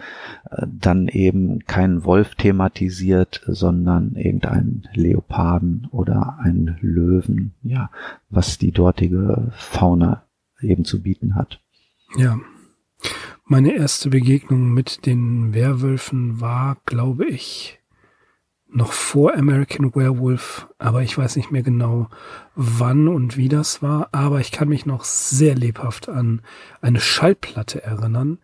[0.50, 7.90] äh, dann eben kein Wolf thematisiert, sondern irgendein Leoparden oder ein Löwen, ja,
[8.30, 10.24] was die dortige Fauna
[10.60, 11.60] eben zu bieten hat.
[12.16, 12.36] Ja.
[13.44, 17.80] Meine erste Begegnung mit den Werwölfen war, glaube ich,
[18.68, 22.08] noch vor American Werewolf, aber ich weiß nicht mehr genau,
[22.54, 26.40] wann und wie das war, aber ich kann mich noch sehr lebhaft an
[26.80, 28.38] eine Schallplatte erinnern,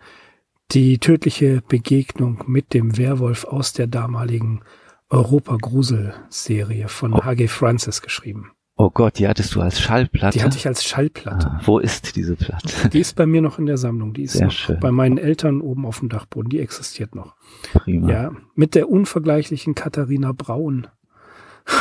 [0.72, 4.60] die tödliche Begegnung mit dem Werwolf aus der damaligen
[5.08, 7.48] Europa-Grusel-Serie von H.G.
[7.48, 8.52] Francis geschrieben.
[8.80, 10.38] Oh Gott, die hattest du als Schallplatte?
[10.38, 11.48] Die hatte ich als Schallplatte.
[11.50, 12.88] Ah, wo ist diese Platte?
[12.90, 14.14] Die ist bei mir noch in der Sammlung.
[14.14, 14.78] Die ist Sehr schön.
[14.78, 16.48] bei meinen Eltern oben auf dem Dachboden.
[16.48, 17.34] Die existiert noch.
[17.72, 18.08] Prima.
[18.08, 20.86] Ja, mit der unvergleichlichen Katharina Braun.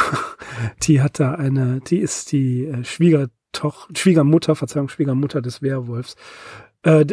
[0.83, 6.15] die hat da eine, die ist die äh, Schwiegertochter, Schwiegermutter, Verzeihung, Schwiegermutter des Werwolfs.
[6.81, 7.05] Äh,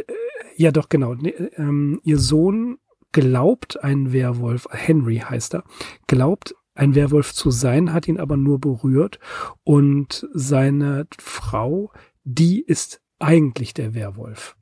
[0.57, 1.15] ja, doch, genau.
[1.57, 2.79] Ähm, ihr Sohn
[3.13, 5.65] glaubt, ein Werwolf, Henry heißt er,
[6.07, 9.19] glaubt, ein Werwolf zu sein, hat ihn aber nur berührt
[9.63, 11.93] und seine Frau,
[12.25, 14.57] die ist eigentlich der Werwolf.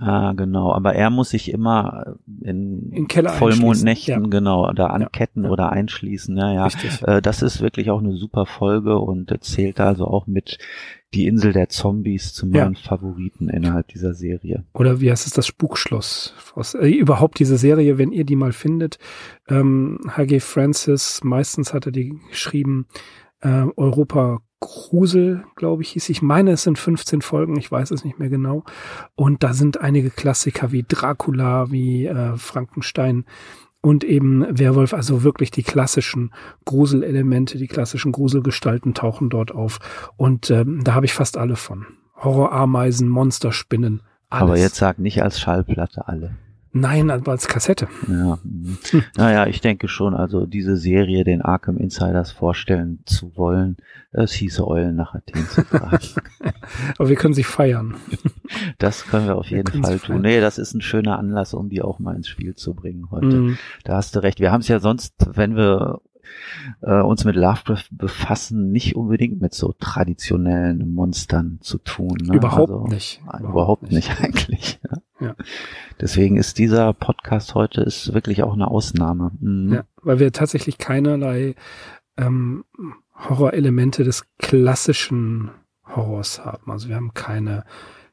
[0.00, 0.72] Ah, genau.
[0.72, 4.28] Aber er muss sich immer in, in Vollmondnächten ja.
[4.28, 5.50] genau da anketten ja.
[5.50, 6.36] oder einschließen.
[6.36, 6.64] Ja, ja.
[6.64, 7.02] Richtig.
[7.02, 10.58] Äh, das ist wirklich auch eine super Folge und zählt also auch mit
[11.14, 12.80] die Insel der Zombies zu meinen ja.
[12.80, 14.64] Favoriten innerhalb dieser Serie.
[14.74, 16.34] Oder wie heißt es, das Spukschloss?
[16.54, 18.98] Aus, äh, überhaupt diese Serie, wenn ihr die mal findet.
[19.48, 20.40] Ähm, H.G.
[20.40, 22.86] Francis, meistens hat er die geschrieben,
[23.40, 26.08] äh, Europa Grusel, glaube ich, hieß.
[26.08, 28.64] Ich meine, es sind 15 Folgen, ich weiß es nicht mehr genau.
[29.14, 33.24] Und da sind einige Klassiker wie Dracula, wie äh, Frankenstein
[33.80, 36.32] und eben Werwolf, also wirklich die klassischen
[36.64, 39.78] Gruselelemente, die klassischen Gruselgestalten tauchen dort auf.
[40.16, 41.86] Und ähm, da habe ich fast alle von.
[42.16, 44.02] Horrorameisen, Monsterspinnen.
[44.30, 44.42] Alles.
[44.42, 46.36] Aber jetzt sag nicht als Schallplatte alle.
[46.80, 47.88] Nein, aber als Kassette.
[48.08, 48.38] Ja.
[48.42, 49.04] Hm.
[49.16, 53.76] Naja, ich denke schon, also diese Serie den Arkham Insiders vorstellen zu wollen,
[54.12, 56.06] es hieße Eulen nach Athen zu fragen.
[56.98, 57.96] aber wir können sie feiern.
[58.78, 60.22] Das können wir auf jeden wir Fall tun.
[60.22, 63.26] Nee, das ist ein schöner Anlass, um die auch mal ins Spiel zu bringen heute.
[63.26, 63.58] Mm.
[63.84, 64.40] Da hast du recht.
[64.40, 66.00] Wir haben es ja sonst, wenn wir
[66.82, 72.16] äh, uns mit Lovecraft befassen, nicht unbedingt mit so traditionellen Monstern zu tun.
[72.22, 72.36] Ne?
[72.36, 73.20] Überhaupt also, nicht.
[73.22, 73.94] Überhaupt, überhaupt nicht.
[73.94, 74.80] nicht eigentlich.
[74.84, 74.98] Ja.
[75.20, 75.34] Ja.
[76.00, 79.32] Deswegen ist dieser Podcast heute ist wirklich auch eine Ausnahme.
[79.40, 79.74] Mhm.
[79.74, 81.54] Ja, weil wir tatsächlich keinerlei
[82.16, 82.64] ähm,
[83.14, 85.50] Horrorelemente des klassischen
[85.84, 86.70] Horrors haben.
[86.70, 87.64] Also wir haben keine,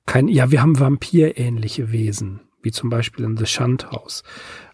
[0.05, 4.23] kein, ja, wir haben vampirähnliche Wesen, wie zum Beispiel in The Shunt House.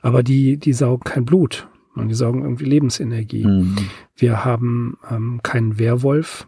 [0.02, 1.68] Aber die, die saugen kein Blut.
[1.94, 3.46] Und die saugen irgendwie Lebensenergie.
[3.46, 3.76] Mhm.
[4.16, 6.48] Wir haben ähm, keinen Werwolf,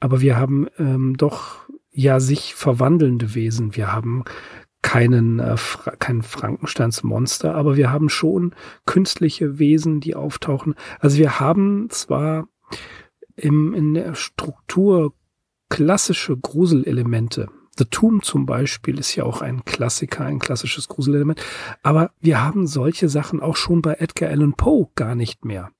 [0.00, 3.76] aber wir haben ähm, doch ja sich verwandelnde Wesen.
[3.76, 4.24] Wir haben
[4.86, 10.76] keinen, äh, Fra kein Frankensteins Monster, aber wir haben schon künstliche Wesen, die auftauchen.
[11.00, 12.46] Also wir haben zwar
[13.34, 15.12] im, in der Struktur
[15.68, 21.42] klassische Gruselelemente, The Tomb zum Beispiel ist ja auch ein Klassiker, ein klassisches Gruselelement.
[21.82, 25.72] Aber wir haben solche Sachen auch schon bei Edgar Allan Poe gar nicht mehr.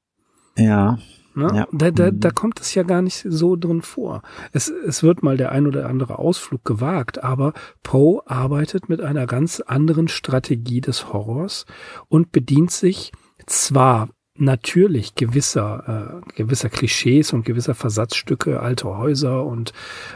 [0.58, 0.98] Ja.
[1.36, 1.50] Ne?
[1.54, 1.68] ja.
[1.70, 4.22] Da, da, da kommt es ja gar nicht so drin vor.
[4.52, 9.26] Es, es wird mal der ein oder andere Ausflug gewagt, aber Poe arbeitet mit einer
[9.26, 11.66] ganz anderen Strategie des Horrors
[12.08, 13.12] und bedient sich
[13.44, 19.74] zwar natürlich gewisser, äh, gewisser Klischees und gewisser Versatzstücke, alte Häuser und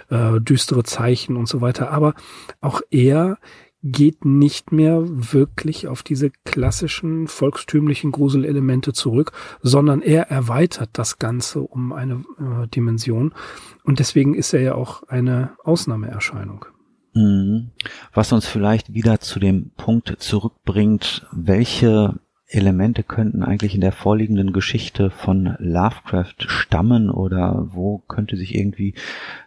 [0.09, 1.91] äh, düstere Zeichen und so weiter.
[1.91, 2.15] Aber
[2.63, 3.37] auch er
[3.83, 11.63] geht nicht mehr wirklich auf diese klassischen volkstümlichen Gruselelemente zurück, sondern er erweitert das Ganze
[11.63, 13.35] um eine äh, Dimension.
[13.83, 16.67] Und deswegen ist er ja auch eine Ausnahmeerscheinung.
[17.15, 17.71] Mhm.
[18.13, 22.21] Was uns vielleicht wieder zu dem Punkt zurückbringt, welche
[22.53, 28.95] Elemente könnten eigentlich in der vorliegenden Geschichte von Lovecraft stammen oder wo könnte sich irgendwie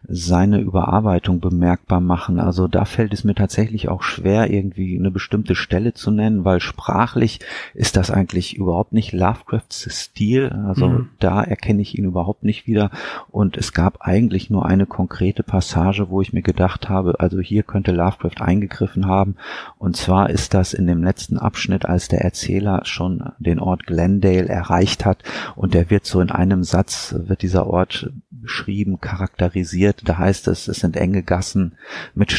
[0.08, 2.40] seine Überarbeitung bemerkbar machen?
[2.40, 6.62] Also da fällt es mir tatsächlich auch schwer, irgendwie eine bestimmte Stelle zu nennen, weil
[6.62, 7.40] sprachlich
[7.74, 10.50] ist das eigentlich überhaupt nicht Lovecrafts Stil.
[10.66, 11.10] Also mhm.
[11.20, 12.90] da erkenne ich ihn überhaupt nicht wieder.
[13.30, 17.64] Und es gab eigentlich nur eine konkrete Passage, wo ich mir gedacht habe, also hier
[17.64, 19.36] könnte Lovecraft eingegriffen haben.
[19.78, 24.48] Und zwar ist das in dem letzten Abschnitt, als der Erzähler schon den Ort Glendale
[24.48, 25.24] erreicht hat
[25.56, 30.02] und der wird so in einem Satz, wird dieser Ort beschrieben, charakterisiert.
[30.06, 31.76] Da heißt es, es sind enge Gassen
[32.14, 32.32] mit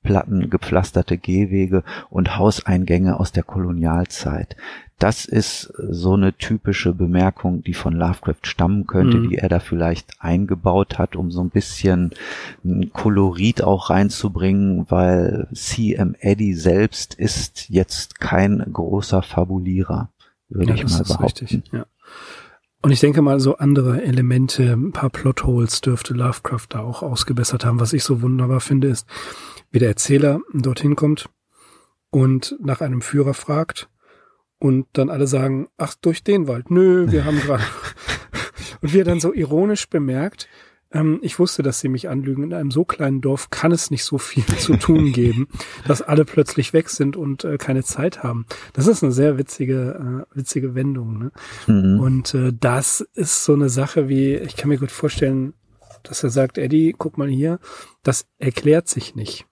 [0.00, 4.56] Steinplatten gepflasterte Gehwege und Hauseingänge aus der Kolonialzeit
[5.00, 9.30] das ist so eine typische Bemerkung, die von Lovecraft stammen könnte, mhm.
[9.30, 12.10] die er da vielleicht eingebaut hat, um so ein bisschen
[12.64, 16.14] ein Kolorit auch reinzubringen, weil C.M.
[16.20, 20.10] Eddy selbst ist jetzt kein großer Fabulierer,
[20.50, 21.46] würde ja, ich mal behaupten.
[21.46, 21.86] Richtig, ja.
[22.82, 27.64] Und ich denke mal, so andere Elemente, ein paar Plotholes dürfte Lovecraft da auch ausgebessert
[27.64, 27.80] haben.
[27.80, 29.06] Was ich so wunderbar finde, ist,
[29.70, 31.28] wie der Erzähler dorthin kommt
[32.10, 33.88] und nach einem Führer fragt
[34.58, 36.70] und dann alle sagen, ach, durch den Wald.
[36.70, 37.62] Nö, wir haben gerade.
[38.82, 40.48] und wie er dann so ironisch bemerkt,
[40.92, 42.44] ähm, ich wusste, dass sie mich anlügen.
[42.44, 45.48] In einem so kleinen Dorf kann es nicht so viel zu tun geben,
[45.86, 48.46] dass alle plötzlich weg sind und äh, keine Zeit haben.
[48.72, 51.18] Das ist eine sehr witzige, äh, witzige Wendung.
[51.18, 51.32] Ne?
[51.66, 52.00] Mhm.
[52.00, 55.54] Und äh, das ist so eine Sache wie, ich kann mir gut vorstellen,
[56.02, 57.60] dass er sagt, Eddie, guck mal hier,
[58.02, 59.46] das erklärt sich nicht.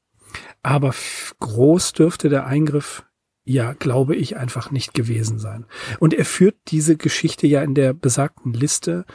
[0.68, 0.94] Aber
[1.40, 3.02] groß dürfte der Eingriff
[3.42, 5.64] ja, glaube ich, einfach nicht gewesen sein.
[5.98, 9.06] Und er führt diese Geschichte ja in der besagten Liste,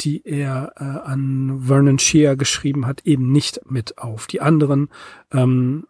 [0.00, 4.26] die er äh, an Vernon Shea geschrieben hat, eben nicht mit auf.
[4.26, 4.88] Die anderen,
[5.30, 5.86] ähm,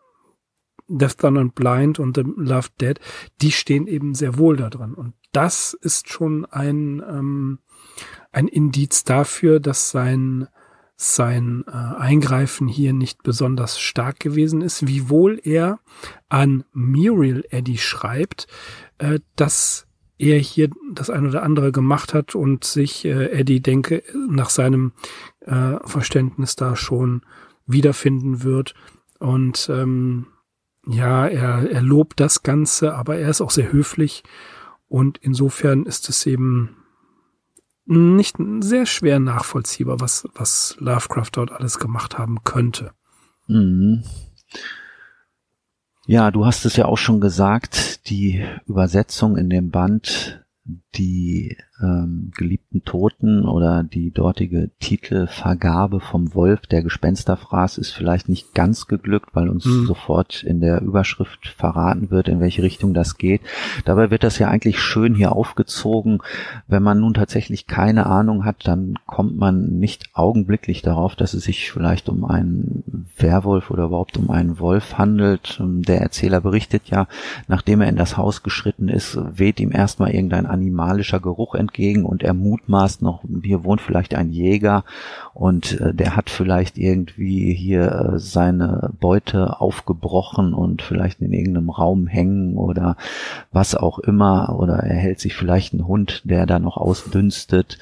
[0.89, 3.01] Death Thunder and Blind und The Love Dead,
[3.41, 4.93] die stehen eben sehr wohl da drin.
[4.93, 7.61] Und das ist schon ein, ähm,
[8.33, 10.49] ein Indiz dafür, dass sein
[11.03, 15.79] sein äh, Eingreifen hier nicht besonders stark gewesen ist, wiewohl er
[16.29, 18.47] an Muriel Eddy schreibt,
[18.99, 19.87] äh, dass
[20.19, 24.93] er hier das ein oder andere gemacht hat und sich äh, Eddie denke nach seinem
[25.41, 27.23] äh, Verständnis da schon
[27.67, 28.75] wiederfinden wird.
[29.19, 30.27] Und ähm,
[30.87, 34.23] ja, er, er lobt das Ganze, aber er ist auch sehr höflich
[34.87, 36.77] und insofern ist es eben
[37.91, 42.93] nicht sehr schwer nachvollziehbar, was, was Lovecraft dort alles gemacht haben könnte.
[43.47, 44.05] Mhm.
[46.07, 50.45] Ja, du hast es ja auch schon gesagt, die Übersetzung in dem Band,
[50.95, 58.55] die ähm, geliebten Toten oder die dortige Titelvergabe vom Wolf, der Gespensterfraß, ist vielleicht nicht
[58.55, 59.87] ganz geglückt, weil uns mhm.
[59.87, 63.41] sofort in der Überschrift verraten wird, in welche Richtung das geht.
[63.85, 66.19] Dabei wird das ja eigentlich schön hier aufgezogen.
[66.69, 71.45] Wenn man nun tatsächlich keine Ahnung hat, dann kommt man nicht augenblicklich darauf, dass es
[71.45, 75.61] sich vielleicht um einen Werwolf oder überhaupt um einen Wolf handelt.
[75.61, 77.07] Der Erzähler berichtet ja,
[77.49, 82.05] nachdem er in das Haus geschritten ist, weht ihm erstmal irgendein animalischer Geruch entgegen entgegen
[82.05, 84.85] und er mutmaßt noch, hier wohnt vielleicht ein Jäger
[85.35, 91.71] und äh, der hat vielleicht irgendwie hier äh, seine Beute aufgebrochen und vielleicht in irgendeinem
[91.71, 92.97] Raum hängen oder
[93.53, 97.79] was auch immer oder er hält sich vielleicht einen Hund, der da noch ausdünstet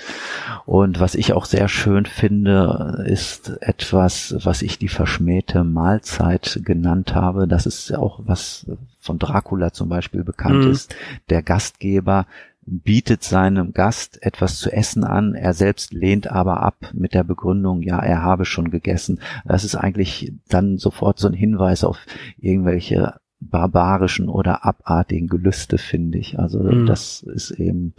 [0.67, 7.15] und was ich auch sehr schön finde, ist etwas, was ich die verschmähte Mahlzeit genannt
[7.15, 7.49] habe.
[7.49, 8.67] Das ist auch was
[9.01, 10.71] von Dracula zum Beispiel bekannt mhm.
[10.71, 10.95] ist.
[11.31, 12.27] Der Gastgeber
[12.71, 17.83] bietet seinem Gast etwas zu essen an, er selbst lehnt aber ab mit der Begründung,
[17.83, 19.21] ja, er habe schon gegessen.
[19.45, 21.99] Das ist eigentlich dann sofort so ein Hinweis auf
[22.39, 26.39] irgendwelche barbarischen oder abartigen Gelüste, finde ich.
[26.39, 26.87] Also mhm.
[26.87, 27.95] das ist eben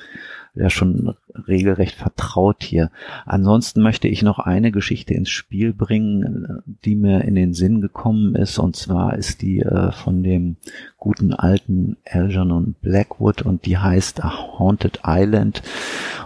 [0.53, 1.15] ja schon
[1.47, 2.91] regelrecht vertraut hier.
[3.25, 8.35] Ansonsten möchte ich noch eine Geschichte ins Spiel bringen, die mir in den Sinn gekommen
[8.35, 8.59] ist.
[8.59, 10.57] Und zwar ist die äh, von dem
[10.97, 15.61] guten alten Algernon Blackwood und die heißt A Haunted Island.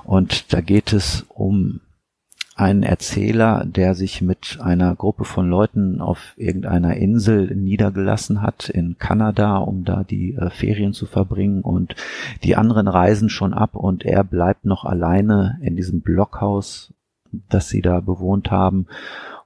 [0.04, 1.82] Und da geht es um
[2.56, 8.98] ein Erzähler, der sich mit einer Gruppe von Leuten auf irgendeiner Insel niedergelassen hat in
[8.98, 11.62] Kanada, um da die äh, Ferien zu verbringen.
[11.62, 11.96] Und
[12.44, 16.94] die anderen reisen schon ab und er bleibt noch alleine in diesem Blockhaus,
[17.50, 18.88] das sie da bewohnt haben.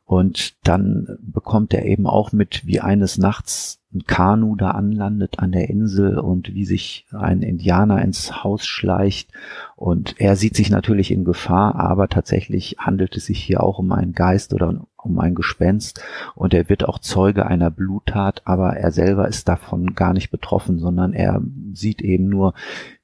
[0.06, 5.54] Und dann bekommt er eben auch mit, wie eines Nachts ein Kanu da anlandet an
[5.54, 9.30] der Insel und wie sich ein Indianer ins Haus schleicht.
[9.76, 13.92] Und er sieht sich natürlich in Gefahr, aber tatsächlich handelt es sich hier auch um
[13.94, 16.02] einen Geist oder um ein Gespenst
[16.36, 20.80] und er wird auch Zeuge einer Bluttat, aber er selber ist davon gar nicht betroffen,
[20.80, 21.42] sondern er
[21.74, 22.54] sieht eben nur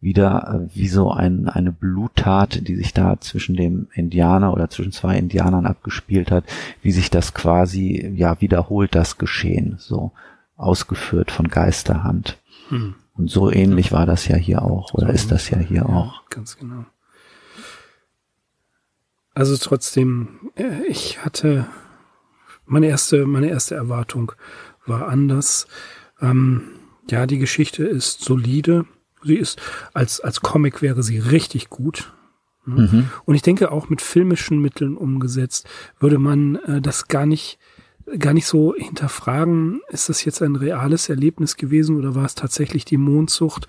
[0.02, 4.92] wieder äh, wie so ein, eine Bluttat, die sich da zwischen dem Indianer oder zwischen
[4.92, 6.44] zwei Indianern abgespielt hat,
[6.82, 10.12] wie sich das quasi ja wiederholt das Geschehen, so
[10.56, 12.40] ausgeführt von Geisterhand.
[12.70, 12.96] Hm.
[13.16, 15.86] Und so ähnlich war das ja hier auch, oder so, ist das ja hier ja,
[15.86, 16.30] auch.
[16.30, 16.86] Ganz genau.
[19.34, 21.68] Also trotzdem, äh, ich hatte
[22.66, 24.32] meine erste, meine erste Erwartung
[24.86, 25.68] war anders.
[26.22, 26.64] Ähm,
[27.10, 28.86] ja, die Geschichte ist solide.
[29.24, 29.62] Sie ist
[29.94, 32.14] als als Comic wäre sie richtig gut.
[32.66, 33.10] Mhm.
[33.26, 35.68] Und ich denke auch mit filmischen Mitteln umgesetzt
[36.00, 37.60] würde man äh, das gar nicht
[38.20, 42.86] gar nicht so hinterfragen, ist das jetzt ein reales Erlebnis gewesen oder war es tatsächlich
[42.86, 43.68] die Mondsucht?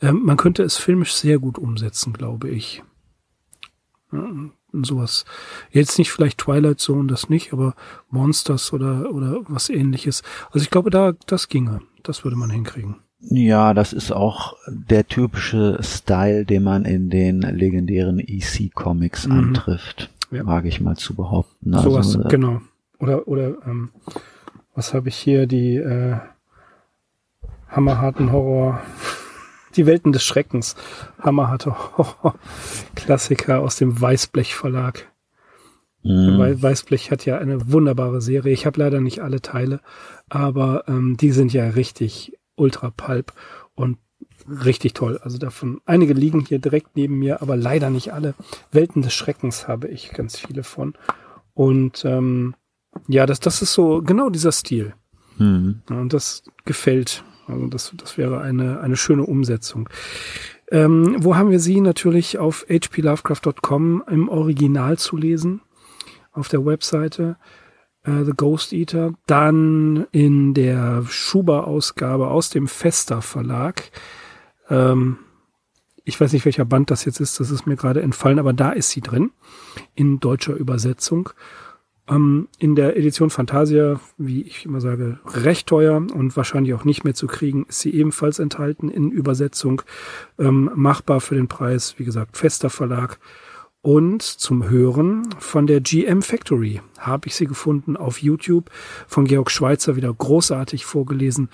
[0.00, 2.82] Ähm, man könnte es filmisch sehr gut umsetzen, glaube ich.
[4.12, 4.30] Ja,
[4.72, 5.24] sowas.
[5.70, 7.74] Jetzt nicht vielleicht Twilight Zone, das nicht, aber
[8.10, 10.22] Monsters oder, oder was ähnliches.
[10.50, 11.80] Also ich glaube, da, das ginge.
[12.02, 12.96] Das würde man hinkriegen.
[13.20, 19.32] Ja, das ist auch der typische Style, den man in den legendären EC-Comics mhm.
[19.32, 20.10] antrifft.
[20.30, 20.46] Ja.
[20.46, 21.72] Wage ich mal zu behaupten.
[21.72, 22.60] Sowas, also, genau.
[22.98, 23.90] Oder, oder ähm,
[24.74, 25.46] was habe ich hier?
[25.46, 26.16] Die äh,
[27.68, 28.82] hammerharten Horror.
[29.76, 30.76] Die Welten des Schreckens.
[31.20, 32.34] Hammerharte Horror.
[32.94, 35.10] Klassiker aus dem Weißblech Verlag.
[36.04, 36.38] Mhm.
[36.38, 38.52] Weil Weißblech hat ja eine wunderbare Serie.
[38.52, 39.80] Ich habe leider nicht alle Teile,
[40.28, 43.32] aber ähm, die sind ja richtig ultra pulp
[43.74, 43.98] und
[44.46, 45.18] richtig toll.
[45.22, 48.34] Also davon, einige liegen hier direkt neben mir, aber leider nicht alle.
[48.70, 50.94] Welten des Schreckens habe ich ganz viele von.
[51.54, 52.54] Und ähm,
[53.08, 54.94] ja, das, das ist so genau dieser Stil.
[55.38, 55.82] Mhm.
[55.88, 57.24] und das gefällt.
[57.46, 59.88] Also das, das wäre eine, eine schöne Umsetzung.
[60.70, 61.80] Ähm, wo haben wir sie?
[61.80, 65.60] Natürlich auf hplovecraft.com im Original zu lesen,
[66.32, 67.36] auf der Webseite
[68.04, 69.12] äh, The Ghost Eater.
[69.26, 73.90] Dann in der Schuber-Ausgabe aus dem Fester Verlag.
[74.70, 75.18] Ähm,
[76.04, 78.70] ich weiß nicht, welcher Band das jetzt ist, das ist mir gerade entfallen, aber da
[78.70, 79.30] ist sie drin,
[79.94, 81.30] in deutscher Übersetzung.
[82.08, 87.04] Ähm, in der Edition Fantasia, wie ich immer sage, recht teuer und wahrscheinlich auch nicht
[87.04, 89.82] mehr zu kriegen, ist sie ebenfalls enthalten in Übersetzung.
[90.38, 93.18] Ähm, machbar für den Preis, wie gesagt, fester Verlag.
[93.80, 98.70] Und zum Hören von der GM Factory habe ich sie gefunden auf YouTube
[99.06, 101.50] von Georg Schweizer wieder großartig vorgelesen.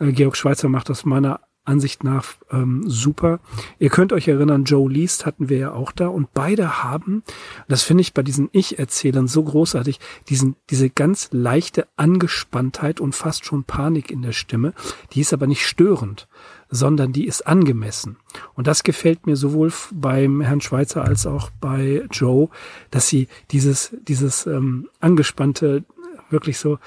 [0.00, 3.40] Äh, Georg Schweizer macht das meiner Ansicht nach ähm, super.
[3.78, 7.22] Ihr könnt euch erinnern, Joe Least hatten wir ja auch da und beide haben,
[7.68, 13.44] das finde ich bei diesen Ich-Erzählern so großartig, diesen, diese ganz leichte Angespanntheit und fast
[13.44, 14.72] schon Panik in der Stimme,
[15.12, 16.28] die ist aber nicht störend,
[16.70, 18.16] sondern die ist angemessen.
[18.54, 22.48] Und das gefällt mir sowohl beim Herrn Schweizer als auch bei Joe,
[22.90, 25.84] dass sie dieses, dieses ähm, angespannte
[26.30, 26.78] wirklich so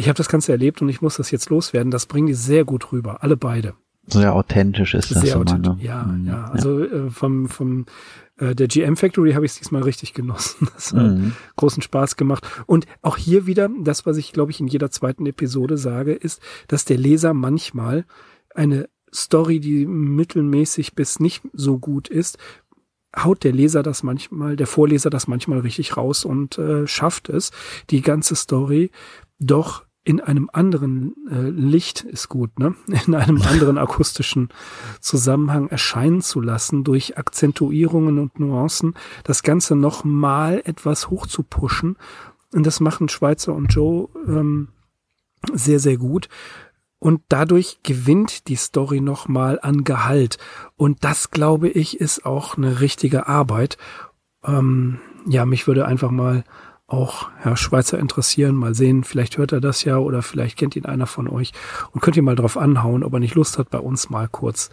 [0.00, 1.90] ich habe das Ganze erlebt und ich muss das jetzt loswerden.
[1.90, 3.74] Das bringen die sehr gut rüber, alle beide.
[4.12, 5.78] Sehr authentisch ist das Sehr immer, ne?
[5.80, 6.26] Ja, mhm.
[6.26, 6.50] ja.
[6.50, 7.86] Also äh, vom, vom
[8.38, 10.68] äh, der GM Factory habe ich es diesmal richtig genossen.
[10.74, 11.32] Das hat mhm.
[11.56, 12.46] großen Spaß gemacht.
[12.66, 16.40] Und auch hier wieder, das, was ich, glaube ich, in jeder zweiten Episode sage, ist,
[16.68, 18.04] dass der Leser manchmal
[18.54, 22.38] eine Story, die mittelmäßig bis nicht so gut ist,
[23.16, 27.50] haut der Leser das manchmal, der Vorleser das manchmal richtig raus und äh, schafft es,
[27.90, 28.90] die ganze Story
[29.38, 32.74] doch in einem anderen äh, Licht ist gut, ne?
[33.06, 34.48] In einem anderen akustischen
[35.00, 38.94] Zusammenhang erscheinen zu lassen durch Akzentuierungen und Nuancen,
[39.24, 41.96] das Ganze noch mal etwas hoch zu pushen.
[42.52, 44.68] Und das machen Schweizer und Joe ähm,
[45.52, 46.28] sehr, sehr gut.
[46.98, 50.38] Und dadurch gewinnt die Story noch mal an Gehalt.
[50.76, 53.78] Und das, glaube ich, ist auch eine richtige Arbeit.
[54.44, 56.44] Ähm, ja, mich würde einfach mal
[56.90, 58.56] auch Herr Schweizer interessieren.
[58.56, 61.52] Mal sehen, vielleicht hört er das ja oder vielleicht kennt ihn einer von euch
[61.92, 64.70] und könnt ihr mal drauf anhauen, ob er nicht Lust hat, bei uns mal kurz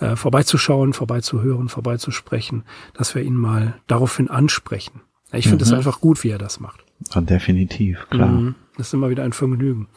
[0.00, 5.00] äh, vorbeizuschauen, vorbeizuhören, vorbeizusprechen, dass wir ihn mal daraufhin ansprechen.
[5.32, 5.78] Ich finde es mhm.
[5.78, 6.84] einfach gut, wie er das macht.
[7.14, 8.28] Ja, definitiv, klar.
[8.28, 8.54] Mhm.
[8.76, 9.88] Das ist immer wieder ein Vergnügen.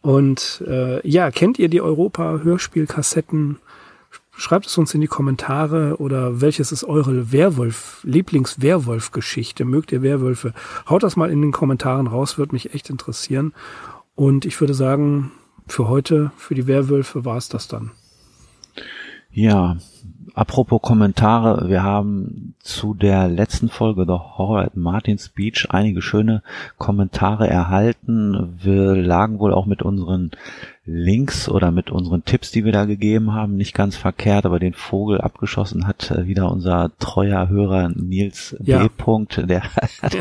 [0.00, 3.58] Und äh, ja, kennt ihr die Europa-Hörspielkassetten
[4.38, 9.64] Schreibt es uns in die Kommentare oder welches ist eure Werwolf, Lieblings-Werwolf-Geschichte?
[9.64, 10.52] Mögt ihr Werwölfe?
[10.88, 13.54] Haut das mal in den Kommentaren raus, würde mich echt interessieren.
[14.14, 15.32] Und ich würde sagen,
[15.66, 17.92] für heute, für die Werwölfe war es das dann.
[19.30, 19.78] Ja,
[20.34, 26.42] apropos Kommentare, wir haben zu der letzten Folge The Horror at Martin's Beach einige schöne
[26.76, 28.58] Kommentare erhalten.
[28.62, 30.32] Wir lagen wohl auch mit unseren
[30.88, 34.72] Links oder mit unseren Tipps, die wir da gegeben haben, nicht ganz verkehrt, aber den
[34.72, 38.78] Vogel abgeschossen hat äh, wieder unser treuer Hörer Nils Ja.
[38.78, 38.88] B.
[38.88, 40.14] -Punkt, der hat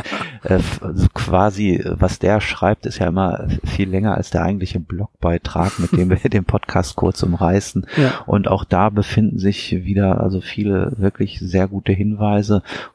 [0.44, 5.78] äh, also quasi, was der schreibt, ist ja immer viel länger als der eigentliche Blogbeitrag,
[5.80, 7.86] mit dem wir den Podcast kurz umreißen.
[7.96, 8.24] Ja.
[8.26, 12.35] Und auch da befinden sich wieder also viele wirklich sehr gute Hinweise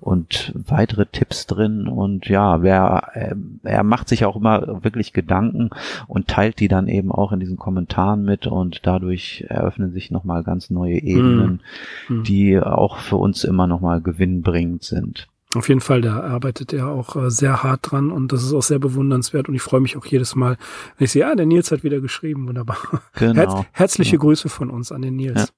[0.01, 1.88] und weitere Tipps drin.
[1.88, 3.34] Und ja, wer, äh,
[3.64, 5.70] er macht sich auch immer wirklich Gedanken
[6.07, 10.43] und teilt die dann eben auch in diesen Kommentaren mit und dadurch eröffnen sich nochmal
[10.45, 11.61] ganz neue Ebenen,
[12.09, 12.24] Mhm.
[12.24, 15.26] die auch für uns immer nochmal gewinnbringend sind.
[15.57, 18.62] Auf jeden Fall, da arbeitet er auch äh, sehr hart dran und das ist auch
[18.62, 20.57] sehr bewundernswert und ich freue mich auch jedes Mal,
[20.97, 22.76] wenn ich sehe, ja, der Nils hat wieder geschrieben, wunderbar.
[23.18, 23.34] Genau.
[23.34, 24.20] Herz, herzliche Ja.
[24.20, 25.53] Grüße von uns an den Nils.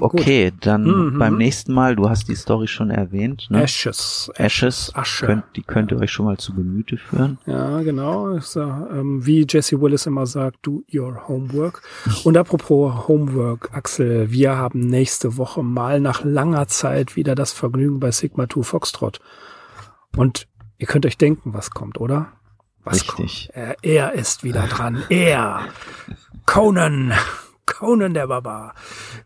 [0.00, 1.18] Okay, dann Mhm.
[1.18, 3.62] beim nächsten Mal, du hast die Story schon erwähnt, ne?
[3.62, 4.30] Ashes.
[4.34, 5.26] Ashes, Asche.
[5.26, 7.38] könnt, die könnt ihr euch schon mal zu Gemüte führen.
[7.46, 8.38] Ja, genau.
[8.40, 11.82] So, ähm, wie Jesse Willis immer sagt, do your homework.
[12.24, 18.00] Und apropos Homework, Axel, wir haben nächste Woche mal nach langer Zeit wieder das Vergnügen
[18.00, 19.20] bei Sigma 2 Foxtrot.
[20.16, 22.32] Und ihr könnt euch denken, was kommt, oder?
[22.82, 23.50] Was Richtig.
[23.54, 23.56] kommt?
[23.56, 25.02] Er, er ist wieder dran.
[25.08, 25.60] Er.
[26.46, 27.12] Conan.
[27.78, 28.74] Conan der Barbar.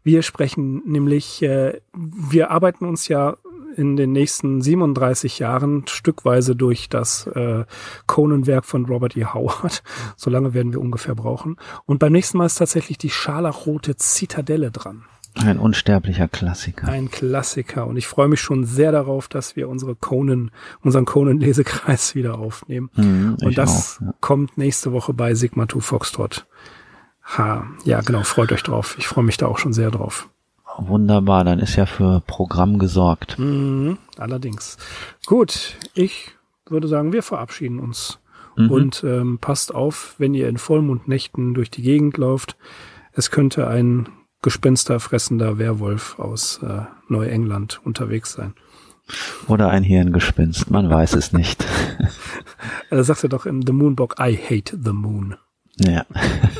[0.02, 3.36] Wir sprechen nämlich, äh, wir arbeiten uns ja
[3.76, 7.64] in den nächsten 37 Jahren stückweise durch das äh,
[8.06, 9.26] Conan-Werk von Robert E.
[9.26, 9.82] Howard.
[10.16, 11.56] So lange werden wir ungefähr brauchen.
[11.84, 15.04] Und beim nächsten Mal ist tatsächlich die scharlachrote Zitadelle dran.
[15.34, 16.88] Ein unsterblicher Klassiker.
[16.88, 17.86] Ein Klassiker.
[17.86, 22.90] Und ich freue mich schon sehr darauf, dass wir unsere Conan, unseren Conan-Lesekreis wieder aufnehmen.
[22.96, 24.14] Mhm, Und das auch, ja.
[24.20, 26.46] kommt nächste Woche bei Sigma 2 Foxtrot.
[27.36, 28.96] Ha, ja, genau, freut euch drauf.
[28.98, 30.28] Ich freue mich da auch schon sehr drauf.
[30.78, 33.38] Wunderbar, dann ist ja für Programm gesorgt.
[33.38, 34.78] Mhm, allerdings.
[35.26, 36.30] Gut, ich
[36.68, 38.20] würde sagen, wir verabschieden uns.
[38.56, 38.70] Mhm.
[38.70, 42.56] Und ähm, passt auf, wenn ihr in Vollmondnächten durch die Gegend lauft.
[43.12, 44.08] Es könnte ein
[44.42, 48.54] gespensterfressender Werwolf aus äh, Neuengland unterwegs sein.
[49.46, 51.64] Oder ein Hirngespinst, man weiß es nicht.
[52.90, 55.36] Er sagt er doch in The Moonbock, I hate the moon.
[55.80, 56.04] Ja.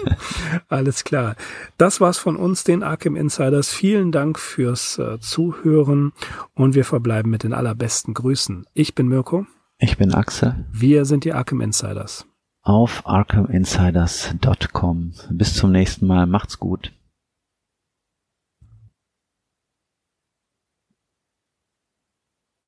[0.69, 1.37] Alles klar.
[1.77, 3.73] Das war's von uns, den Arkham Insiders.
[3.73, 6.13] Vielen Dank fürs äh, Zuhören
[6.55, 8.67] und wir verbleiben mit den allerbesten Grüßen.
[8.75, 9.47] Ich bin Mirko.
[9.79, 12.27] Ich bin Axel Wir sind die Arkham Insiders.
[12.63, 15.13] auf arkhaminsiders.com.
[15.31, 16.93] Bis zum nächsten Mal, macht's gut.